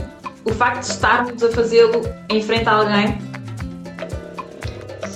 [0.44, 3.18] o facto de estarmos a fazê-lo em frente a alguém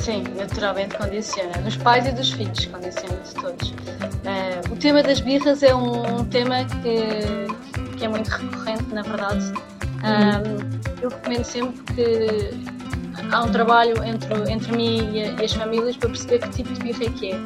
[0.08, 1.52] Sim, naturalmente condiciona.
[1.58, 3.68] Dos pais e dos filhos, condiciona de todos.
[3.68, 9.52] Uh, o tema das birras é um, tema que, que, é muito recorrente, na verdade.
[9.98, 15.94] Um, eu recomendo sempre que há um trabalho entre, entre mim e, e, as famílias
[15.98, 17.38] para perceber que tipo de birra é que é.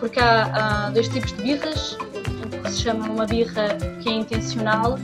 [0.00, 4.12] Porque há, há dois tipos de birras, o que se chama uma birra que é
[4.14, 4.98] intencional,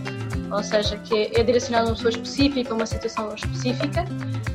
[0.51, 4.05] ou seja, que é, é direcionada a uma pessoa específica, a uma situação específica,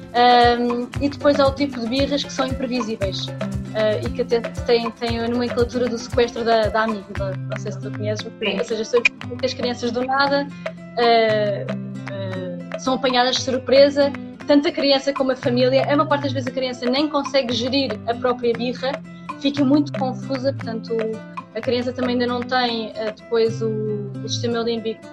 [0.10, 4.42] um, e depois há o tipo de birras que são imprevisíveis uh, e que até
[4.42, 7.36] têm, têm a nomenclatura do sequestro da, da amígdala.
[7.38, 8.58] Não sei se tu conheces, Sim.
[8.58, 9.04] ou seja, são
[9.44, 14.12] as crianças do nada uh, uh, são apanhadas de surpresa,
[14.48, 15.84] tanto a criança como a família.
[15.84, 18.92] A maior parte das vezes a criança nem consegue gerir a própria birra,
[19.40, 20.98] fica muito confusa, portanto
[21.56, 25.06] a criança também ainda não tem depois o, o sistema límbico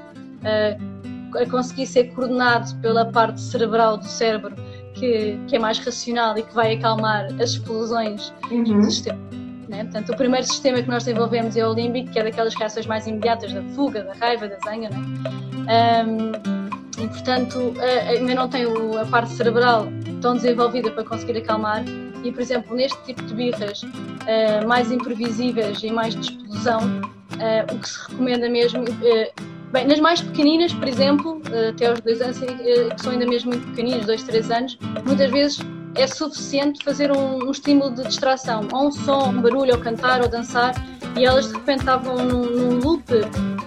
[1.35, 4.55] a conseguir ser coordenado pela parte cerebral do cérebro
[4.99, 8.81] que, que é mais racional e que vai acalmar as explosões uhum.
[8.81, 9.19] do sistema.
[9.69, 9.85] Né?
[9.85, 13.07] Portanto, o primeiro sistema que nós desenvolvemos é o límbico, que é daquelas reações mais
[13.07, 14.91] imediatas da fuga, da raiva, da zanga.
[14.91, 14.99] Né?
[16.07, 17.75] Um, e, portanto,
[18.09, 19.87] ainda não tem a parte cerebral
[20.23, 21.85] tão desenvolvida para conseguir acalmar.
[22.25, 27.75] E, por exemplo, neste tipo de birras uh, mais imprevisíveis e mais de explosão, uh,
[27.75, 32.00] o que se recomenda mesmo uh, Bem, nas mais pequeninas, por exemplo, eh, até aos
[32.00, 35.59] dois anos, eh, que são ainda mesmo muito pequeninas, dois, três anos, muitas vezes
[35.96, 40.22] é suficiente fazer um, um estímulo de distração, ou um som, um barulho, ou cantar,
[40.22, 40.74] ou dançar,
[41.18, 43.05] e elas de repente estavam num, num loop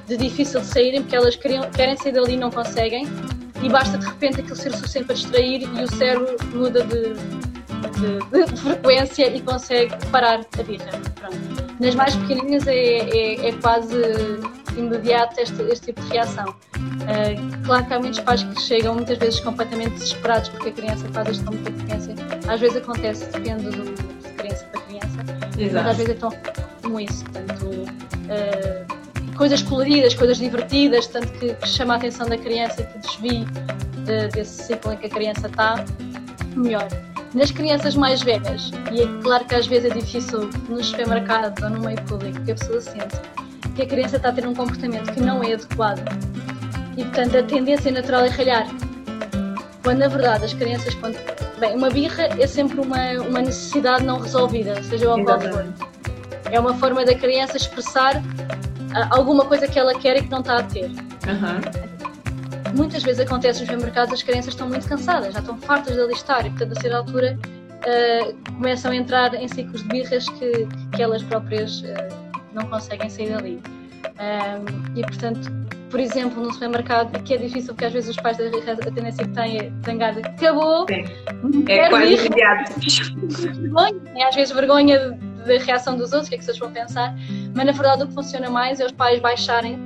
[0.07, 3.05] de difícil de saírem, porque elas queriam, querem sair dali e não conseguem,
[3.61, 7.13] e basta de repente aquilo ser suficiente para distrair e o cérebro muda de,
[7.99, 10.91] de, de, de frequência e consegue parar a birra.
[11.15, 11.37] Pronto.
[11.79, 13.95] Nas mais pequeninas é, é, é quase
[14.77, 16.45] imediato este, este tipo de reação.
[16.49, 21.07] Uh, claro que há muitos pais que chegam muitas vezes completamente desesperados porque a criança
[21.09, 22.15] faz isto com muita frequência.
[22.47, 25.17] Às vezes acontece, depende do, de criança para criança,
[25.57, 25.73] Exato.
[25.73, 26.31] mas às vezes é tão
[26.81, 27.23] como isso.
[27.25, 32.85] Portanto, uh, coisas coloridas, coisas divertidas, tanto que, que, chama a atenção da criança e
[32.85, 33.45] que desvie
[34.05, 35.83] de, desse ciclo em que a criança está,
[36.55, 36.87] melhor.
[37.33, 41.69] Nas crianças mais velhas, e é claro que às vezes é difícil nos supermercados ou
[41.69, 43.17] no meio público que a pessoa sente
[43.79, 46.01] que a criança está a ter um comportamento que não é adequado
[46.97, 48.67] e, portanto, a tendência natural é ralhar.
[49.81, 50.93] Quando, na verdade, as crianças.
[50.95, 51.17] Quando...
[51.59, 55.65] Bem, uma birra é sempre uma, uma necessidade não resolvida, seja o qual for.
[56.51, 58.21] É uma forma da criança expressar uh,
[59.11, 60.89] alguma coisa que ela quer e que não está a ter.
[60.89, 62.73] Uhum.
[62.75, 66.45] muitas vezes acontece nos supermercados, as crianças estão muito cansadas, já estão fartas de alistar
[66.45, 71.01] e, portanto, a certa altura uh, começam a entrar em ciclos de birras que, que
[71.01, 72.28] elas próprias uh,
[72.59, 73.61] não conseguem sair dali.
[74.05, 75.51] Um, e, portanto,
[75.89, 79.25] por exemplo, no supermercado, que é difícil porque às vezes os pais têm a tendência
[79.25, 81.05] que têm é zangar acabou, Sim.
[81.67, 82.73] é quase imediato.
[82.79, 87.15] Vergonha, às vezes vergonha da reação dos outros, o que é que vocês vão pensar,
[87.55, 89.83] mas na verdade o que funciona mais é os pais baixarem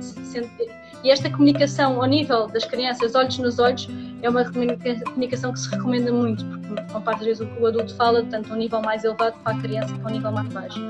[1.02, 3.88] e esta comunicação ao nível das crianças, olhos nos olhos,
[4.24, 7.66] é uma comunicação que se recomenda muito, porque uma parte das vezes o que o
[7.66, 10.80] adulto fala, tanto um nível mais elevado para a criança que um nível mais baixo.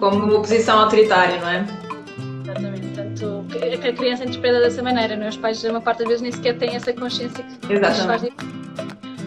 [0.00, 1.64] Como uma posição autoritária, não é?
[2.42, 2.86] Exatamente.
[2.88, 3.44] Portanto,
[3.80, 5.28] que a criança interpreta dessa maneira, não é?
[5.28, 8.06] Os pais, uma parte das vezes, nem sequer têm essa consciência que Exatamente.
[8.06, 8.52] faz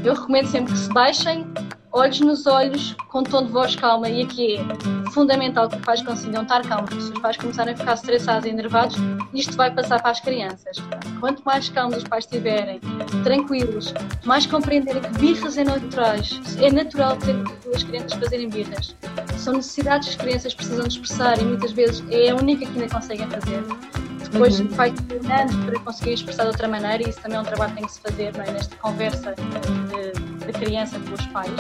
[0.05, 1.47] Eu recomendo sempre que se baixem
[1.91, 6.03] olhos nos olhos, com tom de voz calma, e aqui é fundamental que os pais
[6.03, 8.97] consigam estar calmos, se os pais começarem a ficar estressados e enervados,
[9.33, 10.77] isto vai passar para as crianças.
[11.19, 12.79] Quanto mais calmos os pais estiverem,
[13.23, 13.95] tranquilos,
[14.25, 17.35] mais compreenderem que birras é naturais, é natural ter
[17.73, 18.95] as crianças fazerem birras.
[19.39, 22.79] São necessidades que as crianças precisam de expressar e muitas vezes é a única que
[22.79, 24.04] ainda conseguem fazer.
[24.35, 24.67] Depois uhum.
[24.67, 27.77] vai treinando para conseguir expressar de outra maneira e isso também é um trabalho que
[27.77, 28.51] tem que se fazer não é?
[28.51, 31.51] nesta conversa da criança com os pais.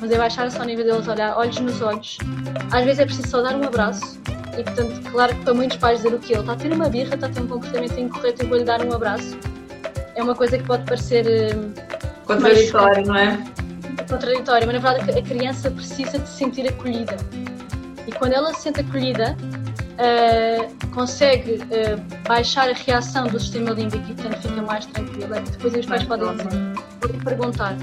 [0.00, 2.18] Mas é baixar só ao nível deles olhar olhos nos olhos.
[2.72, 4.18] Às vezes é preciso só dar um abraço
[4.58, 6.88] e, portanto, claro que para muitos pais dizer o que ele está a ter uma
[6.88, 9.38] birra, está a ter um comportamento incorreto e vou-lhe dar um abraço.
[10.16, 13.36] É uma coisa que pode parecer uh, contraditório, não é?
[14.10, 17.16] Contraditório, mas na verdade a criança precisa de se sentir acolhida.
[18.04, 19.36] E quando ela se sente acolhida,
[19.96, 25.40] uh, consegue uh, baixar a reação do sistema límbico e, portanto, fica mais tranquila.
[25.40, 26.26] Depois os pais podem,
[27.00, 27.76] podem perguntar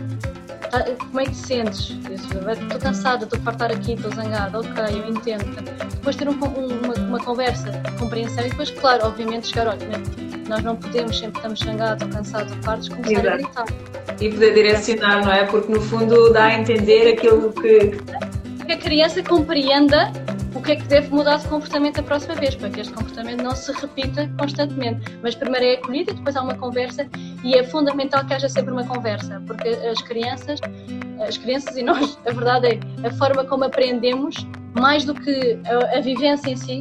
[0.74, 1.95] tá, como é que te sentes?
[2.09, 5.45] Estou cansada, estou a fartar aqui, estou zangada, ok, eu entendo.
[5.91, 9.88] Depois ter um, um, uma, uma, conversa de compreensão e depois, claro, obviamente chegar, olha,
[10.49, 13.28] nós não podemos, sempre estamos zangados ou cansados ou fartos, começar Exato.
[13.28, 13.66] a gritar.
[14.20, 15.45] E poder direcionar, não é?
[15.45, 17.97] Porque no fundo dá a entender aquilo que.
[18.66, 20.11] Que a criança compreenda
[20.55, 23.41] o que é que deve mudar de comportamento a próxima vez, para que este comportamento
[23.41, 25.18] não se repita constantemente.
[25.22, 27.07] Mas primeiro é acolhida, depois há uma conversa
[27.43, 30.59] e é fundamental que haja sempre uma conversa, porque as crianças,
[31.28, 34.36] as crianças e nós, a verdade é, a forma como aprendemos,
[34.74, 36.80] mais do que a, a vivência em si,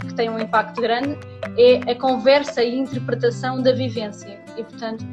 [0.00, 1.16] que tem um impacto grande,
[1.56, 4.38] é a conversa e interpretação da vivência.
[4.56, 5.04] E, portanto,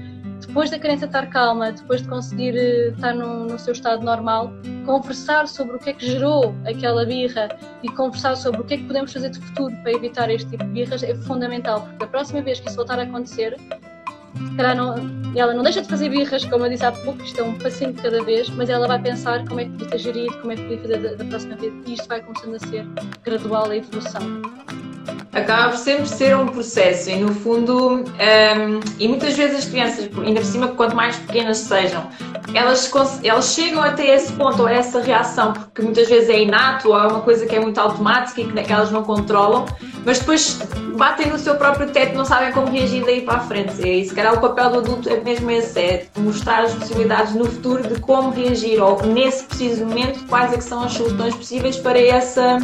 [0.47, 4.51] depois da criança estar calma, depois de conseguir eh, estar no, no, seu estado normal,
[4.85, 7.49] conversar sobre o que é que gerou aquela birra
[7.81, 10.63] e conversar sobre o que é que podemos fazer de futuro para evitar este tipo
[10.63, 13.57] de birras é fundamental, porque a próxima vez que isso voltar a acontecer,
[14.75, 14.95] não,
[15.36, 17.93] ela não deixa de fazer birras, como eu disse há pouco, isto é um passinho
[17.93, 20.61] de cada vez, mas ela vai pensar como é que podia gerido, como é que
[20.63, 22.86] podia fazer da, da próxima vez, e isto vai começando a ser
[23.23, 24.41] gradual a evolução.
[25.34, 28.03] Acaba por sempre ser um processo e no fundo um,
[28.99, 32.07] e muitas vezes as crianças ainda por cima quanto mais pequenas sejam
[32.53, 32.91] elas,
[33.23, 37.07] elas chegam até esse ponto ou essa reação porque muitas vezes é inato ou é
[37.07, 39.65] uma coisa que é muito automática e que, que elas não controlam
[40.05, 40.59] mas depois
[40.95, 44.13] batem no seu próprio teto não sabem como reagir daí para a frente e se
[44.24, 47.99] calhar o papel do adulto é mesmo esse é mostrar as possibilidades no futuro de
[47.99, 52.57] como reagir ou nesse preciso momento quais é que são as soluções possíveis para essa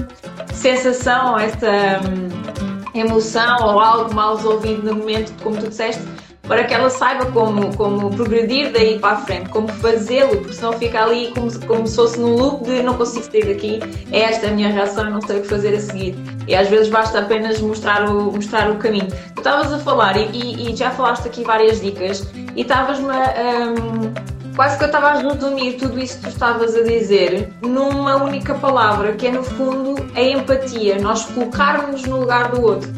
[0.54, 1.68] sensação essa
[2.08, 6.02] hum, emoção ou algo mal resolvido no momento, como tu disseste,
[6.50, 10.74] para que ela saiba como, como progredir daí para a frente, como fazê-lo, porque senão
[10.74, 13.80] fica ali como, como se fosse num loop de não consigo sair daqui,
[14.12, 16.18] é esta a minha reação não sei o que fazer a seguir.
[16.48, 19.08] E às vezes basta apenas mostrar o, mostrar o caminho.
[19.36, 23.70] Tu estavas a falar e, e, e já falaste aqui várias dicas e estavas-me a.
[23.70, 28.16] Um, quase que eu estava a resumir tudo isso que tu estavas a dizer numa
[28.16, 32.92] única palavra, que é no fundo a empatia, nós colocarmos no lugar do outro.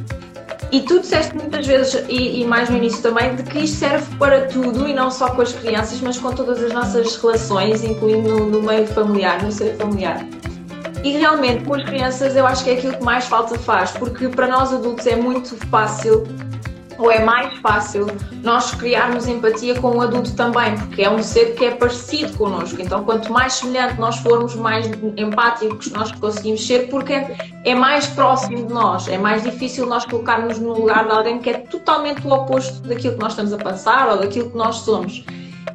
[0.71, 4.15] E tu disseste muitas vezes, e, e, mais no início também, de que isto serve
[4.15, 8.29] para tudo e não só com as crianças, mas com todas as nossas relações, incluindo
[8.29, 10.25] no, no meio familiar, no ser familiar.
[11.03, 14.29] E realmente, com as crianças, eu acho que é aquilo que mais falta faz, porque
[14.29, 16.23] para nós adultos é muito fácil
[17.01, 18.05] ou é mais fácil
[18.43, 22.79] nós criarmos empatia com o adulto também, porque é um ser que é parecido connosco.
[22.79, 24.87] Então, quanto mais semelhante nós formos, mais
[25.17, 27.13] empáticos nós conseguimos ser, porque
[27.65, 29.07] é mais próximo de nós.
[29.07, 33.15] É mais difícil nós colocarmos no lugar de alguém que é totalmente o oposto daquilo
[33.15, 35.23] que nós estamos a passar ou daquilo que nós somos.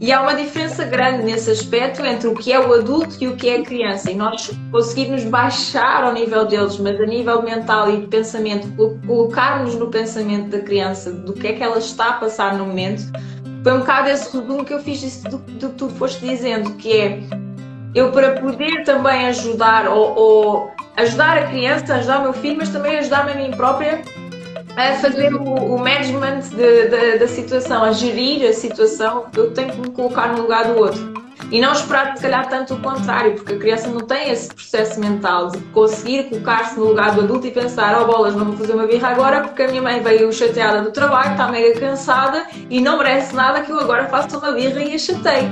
[0.01, 3.37] E há uma diferença grande nesse aspecto entre o que é o adulto e o
[3.37, 4.11] que é a criança.
[4.11, 8.68] E nós conseguirmos baixar ao nível deles, mas a nível mental e de pensamento,
[9.07, 13.11] colocarmos no pensamento da criança do que é que ela está a passar no momento,
[13.62, 16.93] foi um bocado esse resumo que eu fiz do, do que tu foste dizendo, que
[16.93, 17.20] é
[17.95, 22.68] eu para poder também ajudar ou, ou ajudar a criança, ajudar o meu filho, mas
[22.68, 24.03] também ajudar-me a mim própria,
[24.77, 29.72] a fazer o, o management de, de, da situação, a gerir a situação, eu tenho
[29.72, 31.16] que me colocar no lugar do outro.
[31.51, 34.99] E não esperar, se calhar, tanto o contrário, porque a criança não tem esse processo
[34.99, 38.74] mental de conseguir colocar-se no lugar do adulto e pensar: oh bolas, não vou fazer
[38.74, 42.81] uma birra agora porque a minha mãe veio chateada do trabalho, está mega cansada e
[42.81, 45.49] não merece nada que eu agora faça uma birra e a chatei.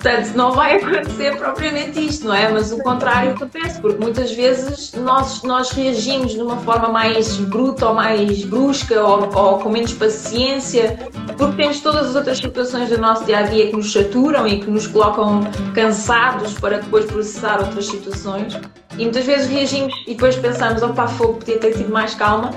[0.00, 2.48] Portanto, não vai acontecer propriamente isto, não é?
[2.48, 7.88] Mas o contrário acontece, porque muitas vezes nós, nós reagimos de uma forma mais bruta
[7.88, 10.96] ou mais brusca ou, ou com menos paciência,
[11.36, 14.60] porque temos todas as outras situações do nosso dia a dia que nos saturam e
[14.60, 15.40] que nos colocam
[15.74, 18.58] cansados para depois processar outras situações.
[18.96, 22.50] E muitas vezes reagimos e depois pensamos: opa, fogo, podia ter sido mais calma.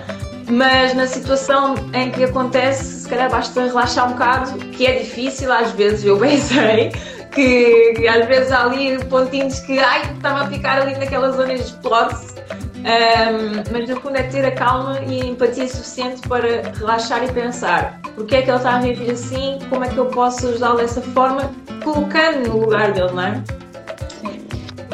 [0.50, 5.52] Mas na situação em que acontece, se calhar basta relaxar um bocado, que é difícil
[5.52, 6.92] às vezes, eu bem sei,
[7.32, 11.56] que, às vezes há ali pontinhos que ai, estava a ficar ali naquela zona e
[11.56, 12.42] explode-se.
[12.82, 17.32] Um, mas no fundo é ter a calma e a empatia suficiente para relaxar e
[17.32, 20.78] pensar porque é que ele está a reagir assim, como é que eu posso ajudá-lo
[20.78, 21.52] dessa forma,
[21.84, 23.44] colocando no lugar dele, não é?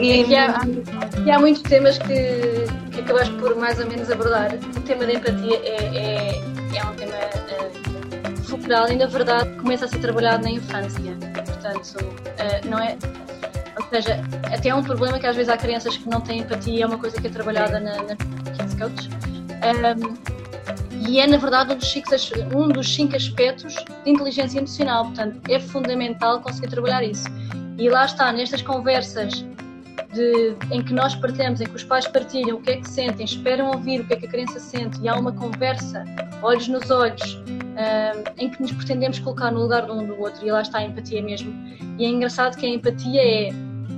[0.02, 0.60] E, e há,
[1.36, 4.54] há muitos temas que, que acabaste por mais ou menos abordar.
[4.54, 7.16] O tema da empatia é, é, é um tema
[8.48, 11.18] fulcral e na verdade começa a ser trabalhado na infância
[11.58, 12.98] portanto, uh, não é.
[13.78, 14.22] Ou seja,
[14.52, 16.98] até é um problema que às vezes há crianças que não têm empatia, é uma
[16.98, 19.10] coisa que é trabalhada na, na Kids Coach.
[19.64, 20.38] Um,
[21.08, 22.10] e é, na verdade, um dos, cinco,
[22.56, 25.06] um dos cinco aspectos de inteligência emocional.
[25.06, 27.26] Portanto, é fundamental conseguir trabalhar isso.
[27.78, 29.46] E lá está, nestas conversas
[30.18, 33.26] de, em que nós partilhamos, em que os pais partilham o que é que sentem,
[33.26, 36.04] esperam ouvir o que é que a criança sente e há uma conversa,
[36.42, 37.42] olhos nos olhos,
[38.38, 40.84] em que nos pretendemos colocar no lugar de um do outro e lá está a
[40.84, 41.54] empatia mesmo.
[41.98, 43.50] E é engraçado que a empatia é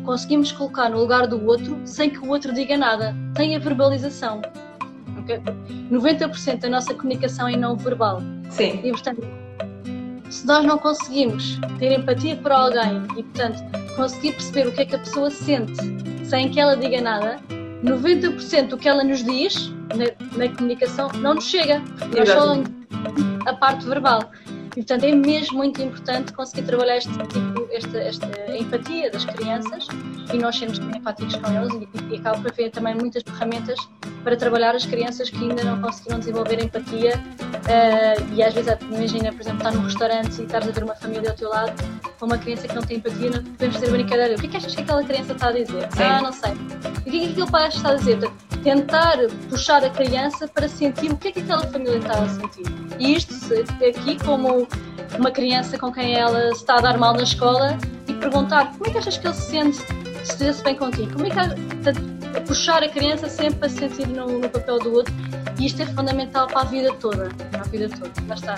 [0.03, 3.15] conseguimos colocar no lugar do outro sem que o outro diga nada.
[3.35, 4.41] Tem a verbalização.
[5.19, 5.39] Okay?
[5.91, 8.21] 90% da nossa comunicação é não verbal.
[8.49, 8.79] Sim.
[8.83, 9.21] E portanto,
[10.29, 13.59] se nós não conseguimos ter empatia por alguém e, portanto,
[13.95, 15.73] conseguir perceber o que é que a pessoa sente
[16.23, 17.39] sem que ela diga nada,
[17.83, 21.81] 90% do que ela nos diz na, na comunicação não nos chega.
[22.15, 22.55] Nós só
[23.45, 24.31] a parte verbal.
[24.71, 29.87] E, portanto, é mesmo muito importante conseguir trabalhar este tipo, esta, esta empatia das crianças
[30.33, 33.77] e nós sermos empáticos com eles e, e acabo por haver também muitas ferramentas
[34.23, 39.31] para trabalhar as crianças que ainda não conseguiram desenvolver empatia uh, e às vezes, imagina,
[39.31, 41.73] por exemplo, estar num restaurante e estares a ver uma família ao teu lado
[42.19, 44.35] com uma criança que não tem empatia, não podemos fazer brincadeira.
[44.35, 45.87] O que é que achas que aquela criança está a dizer?
[45.91, 46.03] Sim.
[46.03, 46.51] Ah, não sei.
[46.51, 48.19] O que é que aquele pai está a dizer?
[48.61, 49.17] Tentar
[49.49, 52.65] puxar a criança para sentir o que é que aquela família está a sentir.
[52.99, 53.33] E isto
[53.87, 54.67] aqui como
[55.17, 57.77] uma criança com quem ela está a dar mal na escola
[58.07, 59.98] e perguntar como é que achas que ele se sente
[60.29, 61.11] se estivesse bem contigo?
[61.13, 64.93] Como é que a, puxar a criança sempre a se sentir no, no, papel do
[64.93, 65.13] outro
[65.59, 68.55] e isto é fundamental para a vida toda, para a vida toda, está.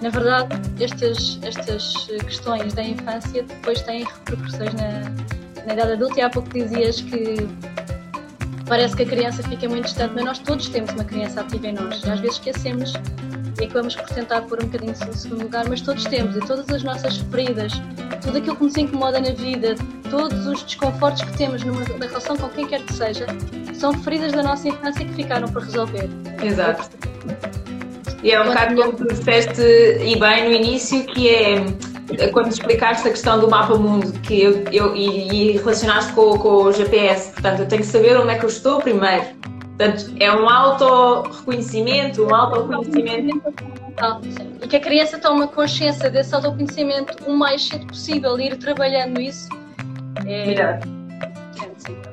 [0.00, 0.48] Na verdade,
[0.80, 6.48] estas, estas questões da infância depois têm repercussões na, na idade adulta e há pouco
[6.48, 7.36] dizias que
[8.66, 11.74] parece que a criança fica muito distante, mas nós todos temos uma criança ativa em
[11.74, 12.94] nós e às vezes esquecemos
[13.62, 16.68] e acabamos por tentar pôr um bocadinho no segundo lugar, mas todos temos, e todas
[16.68, 17.72] as nossas feridas,
[18.20, 19.76] tudo aquilo que nos incomoda na vida,
[20.10, 23.26] todos os desconfortos que temos numa, na relação com quem quer que seja,
[23.72, 26.08] são feridas da nossa infância que ficaram por resolver.
[26.42, 26.90] Exato.
[28.22, 31.64] E é um bocado como tu disseste, e bem no início, que é
[32.32, 36.64] quando explicaste a questão do mapa mundo que eu, eu, e, e relacionaste com, com
[36.64, 39.41] o GPS, portanto, eu tenho que saber onde é que eu estou primeiro
[39.76, 43.42] Portanto, é um auto-reconhecimento, um auto-reconhecimento.
[44.62, 49.20] E que a criança tome consciência desse autoconhecimento o mais cedo possível e ir trabalhando
[49.20, 49.48] isso.
[50.26, 50.80] É...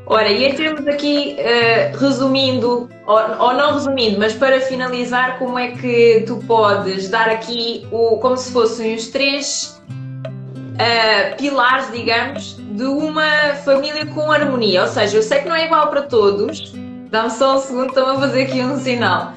[0.05, 5.59] Ora, e em termos aqui, uh, resumindo, ou, ou, não resumindo, mas para finalizar, como
[5.59, 12.57] é que tu podes dar aqui o, como se fossem os três uh, pilares, digamos,
[12.57, 14.81] de uma família com harmonia?
[14.81, 16.73] Ou seja, eu sei que não é igual para todos,
[17.11, 19.33] Dá-me só um segundo, estou a fazer aqui um sinal.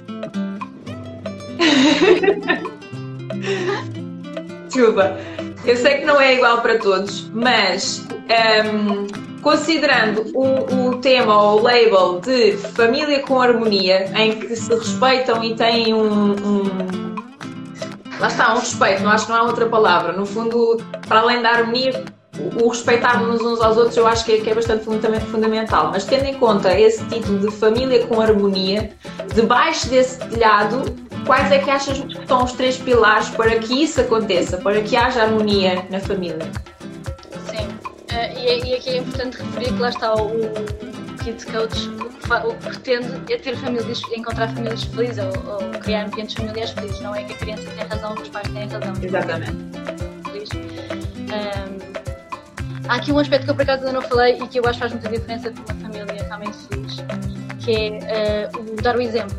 [4.68, 5.16] Desculpa.
[5.64, 8.04] Eu sei que não é igual para todos, mas
[8.66, 9.06] um,
[9.40, 15.42] considerando o, o, tema ou o label de família com harmonia, em que se respeitam
[15.44, 16.64] e têm um, um
[18.18, 20.12] lá está, um respeito, não acho que não há outra palavra.
[20.12, 20.76] No fundo,
[21.08, 22.04] para além da harmonia,
[22.39, 25.91] o respeitarmos uns aos outros eu acho que é, que é bastante fundamental.
[25.91, 28.91] Mas tendo em conta esse título de família com harmonia,
[29.35, 30.83] debaixo desse telhado,
[31.26, 34.97] quais é que achas que estão os três pilares para que isso aconteça, para que
[34.97, 36.51] haja harmonia na família?
[37.51, 40.30] Sim, uh, e, e, aqui é importante referir que lá está o,
[41.22, 46.35] Kids Coach o que pretende é ter famílias, encontrar famílias felizes ou, ou, criar ambientes
[46.35, 47.01] familiares felizes.
[47.01, 48.95] Não é que a criança tem razão, que os pais têm razão.
[49.03, 49.57] Exatamente.
[50.24, 50.49] Feliz.
[50.51, 51.91] Um,
[52.89, 54.74] há aqui um aspecto que eu por acaso ainda não falei e que eu acho
[54.74, 56.97] que faz muita diferença para uma família realmente feliz,
[57.61, 59.39] que é uh, o dar o exemplo.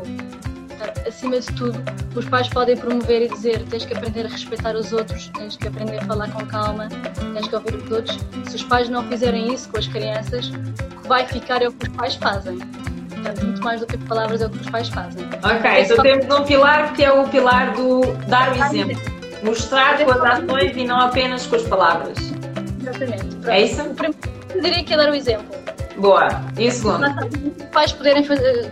[1.06, 1.82] Acima de tudo,
[2.14, 5.68] os pais podem promover e dizer tens que aprender a respeitar os outros, tens que
[5.68, 6.88] aprender a falar com calma,
[7.34, 8.18] tens que ouvir os outros.
[8.48, 11.72] Se os pais não fizerem isso com as crianças, o que vai ficar é o
[11.72, 12.58] que os pais fazem.
[12.58, 15.24] Portanto, muito mais do que palavras é o que os pais fazem.
[15.42, 19.00] Ok, então temos um pilar que é o pilar do dar o exemplo.
[19.42, 22.23] Mostrar com as ações e não apenas com as palavras.
[22.88, 23.24] Exatamente.
[23.24, 23.48] Pronto.
[23.48, 23.82] É isso?
[23.82, 24.18] O primeiro
[24.54, 25.46] eu diria que é dar o exemplo.
[25.96, 26.28] Boa.
[26.58, 27.06] E o segundo?
[27.06, 28.70] Os pais poderem fazer,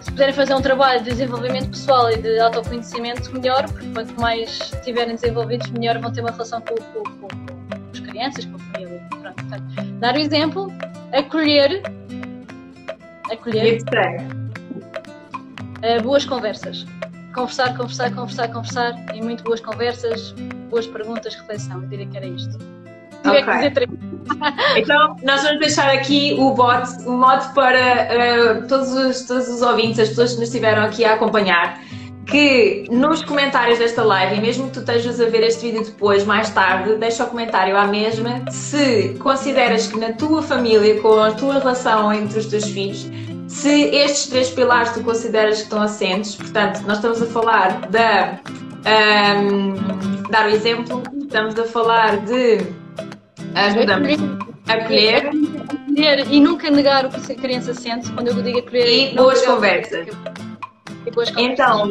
[0.00, 4.72] se puderem fazer um trabalho de desenvolvimento pessoal e de autoconhecimento, melhor, porque quanto mais
[4.72, 8.58] estiverem desenvolvidos, melhor vão ter uma relação com, com, com, com as crianças, com a
[8.58, 9.02] família.
[9.10, 10.72] Pronto, portanto, dar o exemplo,
[11.12, 11.82] acolher
[13.32, 13.82] acolher.
[15.78, 16.84] Uh, boas conversas.
[17.34, 20.32] Conversar, conversar, conversar, conversar e muito boas conversas,
[20.68, 21.82] boas perguntas, reflexão.
[21.82, 22.79] Eu diria que era isto.
[23.24, 23.72] Okay.
[24.76, 28.08] então, nós vamos deixar aqui o bot, o mod para
[28.62, 31.80] uh, todos, os, todos os ouvintes, as pessoas que nos estiveram aqui a acompanhar,
[32.26, 36.24] que nos comentários desta live, e mesmo que tu estejas a ver este vídeo depois,
[36.24, 41.32] mais tarde, deixa o comentário à mesma se consideras que na tua família, com a
[41.32, 43.10] tua relação entre os teus filhos,
[43.48, 48.38] se estes três pilares tu consideras que estão assentes, portanto, nós estamos a falar da
[48.80, 49.74] um,
[50.30, 52.58] dar o exemplo, estamos a falar de
[53.54, 54.14] ajuda-me
[54.68, 55.26] acolher.
[55.26, 59.44] acolher e nunca negar o que a criança sente quando eu digo acolher e boas
[59.44, 60.08] conversas.
[61.36, 61.88] Então,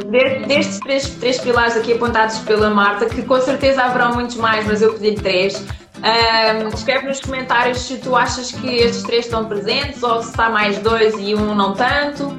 [0.48, 4.82] destes três, três pilares aqui apontados pela Marta, que com certeza haverão muitos mais, mas
[4.82, 5.66] eu pedi três,
[6.00, 10.50] um, escreve nos comentários se tu achas que estes três estão presentes ou se está
[10.50, 12.36] mais dois e um não tanto.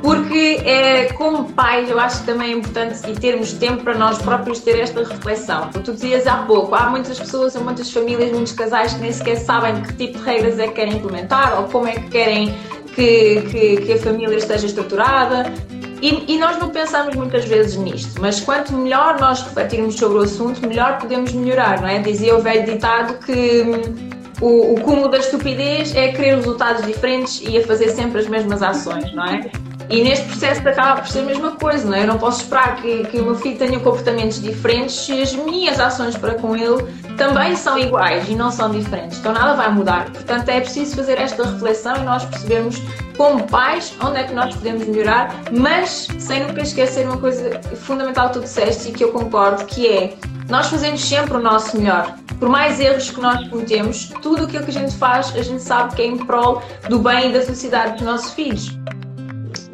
[0.00, 4.18] Porque é, como pais eu acho que também é importante e termos tempo para nós
[4.18, 5.70] próprios ter esta reflexão.
[5.70, 9.36] Tu dizias há pouco, há muitas pessoas, há muitas famílias, muitos casais que nem sequer
[9.36, 12.54] sabem que tipo de regras é que querem implementar ou como é que querem
[12.94, 15.52] que, que, que a família esteja estruturada.
[16.00, 20.22] E, e, nós não pensamos muitas vezes nisto, mas quanto melhor nós refletirmos sobre o
[20.22, 22.00] assunto, melhor podemos melhorar, não é?
[22.00, 27.40] Dizia o velho ditado que hum, o, o cúmulo da estupidez é querer resultados diferentes
[27.46, 29.48] e a fazer sempre as mesmas ações, não é?
[29.92, 32.04] E neste processo acaba por ser a mesma coisa, não é?
[32.04, 35.78] Eu não posso esperar que, que o meu filho tenha comportamentos diferentes se as minhas
[35.78, 36.82] ações para com ele
[37.18, 39.18] também são iguais e não são diferentes.
[39.18, 40.10] Então nada vai mudar.
[40.10, 42.80] Portanto, é preciso fazer esta reflexão e nós percebermos,
[43.18, 48.28] como pais, onde é que nós podemos melhorar, mas sem nunca esquecer uma coisa fundamental
[48.28, 50.14] que tu disseste e que eu concordo, que é
[50.48, 52.16] nós fazemos sempre o nosso melhor.
[52.40, 55.94] Por mais erros que nós cometemos, tudo aquilo que a gente faz, a gente sabe
[55.94, 58.74] que é em prol do bem e da felicidade dos nossos filhos.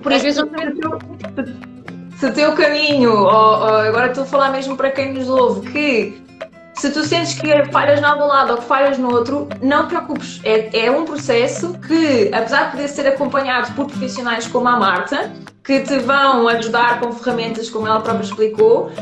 [0.02, 0.40] Por às vezes,
[2.18, 5.70] se o teu caminho, ou, ou, agora estou a falar mesmo para quem nos ouve,
[5.70, 6.22] que
[6.74, 9.88] se tu sentes que falhas em algum lado ou que falhas no outro, não te
[9.88, 10.40] preocupes.
[10.44, 15.32] É, é um processo que, apesar de poder ser acompanhado por profissionais como a Marta,
[15.64, 18.92] que te vão ajudar com ferramentas como ela própria explicou,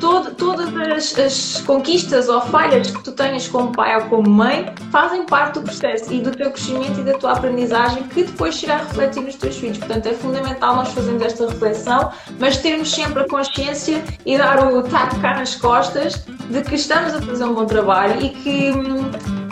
[0.00, 4.72] todo, todas as, as, conquistas ou falhas que tu tenhas como pai ou como mãe
[4.90, 8.66] fazem parte do processo e do teu crescimento e da tua aprendizagem que depois se
[8.66, 9.78] irá refletir nos teus filhos.
[9.78, 14.82] Portanto, é fundamental nós fazermos esta reflexão, mas termos sempre a consciência e dar o
[14.82, 18.72] taco cá nas costas de que estamos a fazer um bom trabalho e que,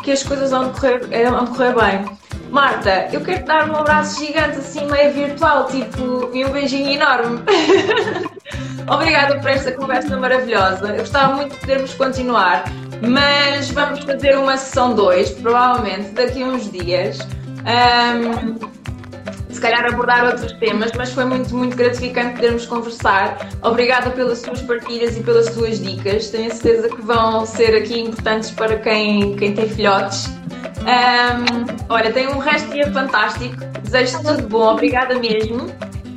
[0.03, 2.17] que as coisas vão correr, vão correr bem.
[2.51, 6.91] Marta, eu quero te dar um abraço gigante, assim meio virtual, tipo, e um beijinho
[6.91, 7.41] enorme.
[8.89, 10.89] Obrigada por esta conversa maravilhosa.
[10.89, 12.65] Eu gostava muito de podermos continuar,
[13.07, 17.19] mas vamos fazer uma sessão 2, provavelmente daqui a uns dias.
[17.67, 18.77] Um,
[19.57, 23.39] se calhar abordar outros temas, mas foi muito, muito gratificante podermos conversar.
[23.63, 26.29] Obrigada pelas suas partilhas e pelas suas dicas.
[26.29, 30.27] Tenho certeza que vão ser aqui importantes para quem, quem tem filhotes.
[30.87, 33.57] Um, olha, tenho um resto de dia fantástico.
[33.83, 35.67] Desejo-te tudo bom, obrigada mesmo.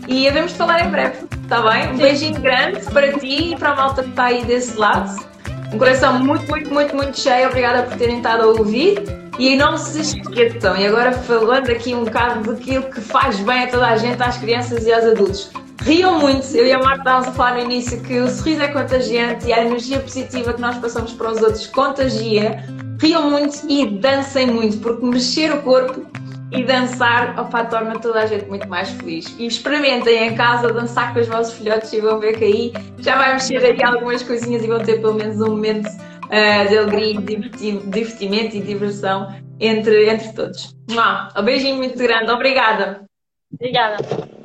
[0.10, 1.93] E de falar em breve, está bem?
[1.93, 5.24] Um beijinho grande para ti e para a malta que está aí desse lado.
[5.72, 7.47] Um coração muito, muito, muito, muito cheio.
[7.47, 9.03] Obrigada por terem estado a ouvir.
[9.38, 13.68] E não se esqueçam, e agora falando aqui um bocado daquilo que faz bem a
[13.68, 15.51] toda a gente, às crianças e aos adultos.
[15.84, 18.68] Riam muito, eu e a Marta estávamos a falar no início que o sorriso é
[18.68, 22.66] contagiante e a energia positiva que nós passamos para os outros contagia
[22.99, 26.05] riam muito e dancem muito, porque mexer o corpo
[26.52, 29.36] e dançar opa, torna toda a gente muito mais feliz.
[29.38, 33.18] E experimentem em casa dançar com os vossos filhotes e vão ver que aí já
[33.18, 37.20] vai mexer aí algumas coisinhas e vão ter pelo menos um momento uh, de alegria,
[37.86, 40.76] divertimento e diversão entre, entre todos.
[41.38, 43.04] Um beijinho muito grande, obrigada.
[43.54, 44.39] Obrigada.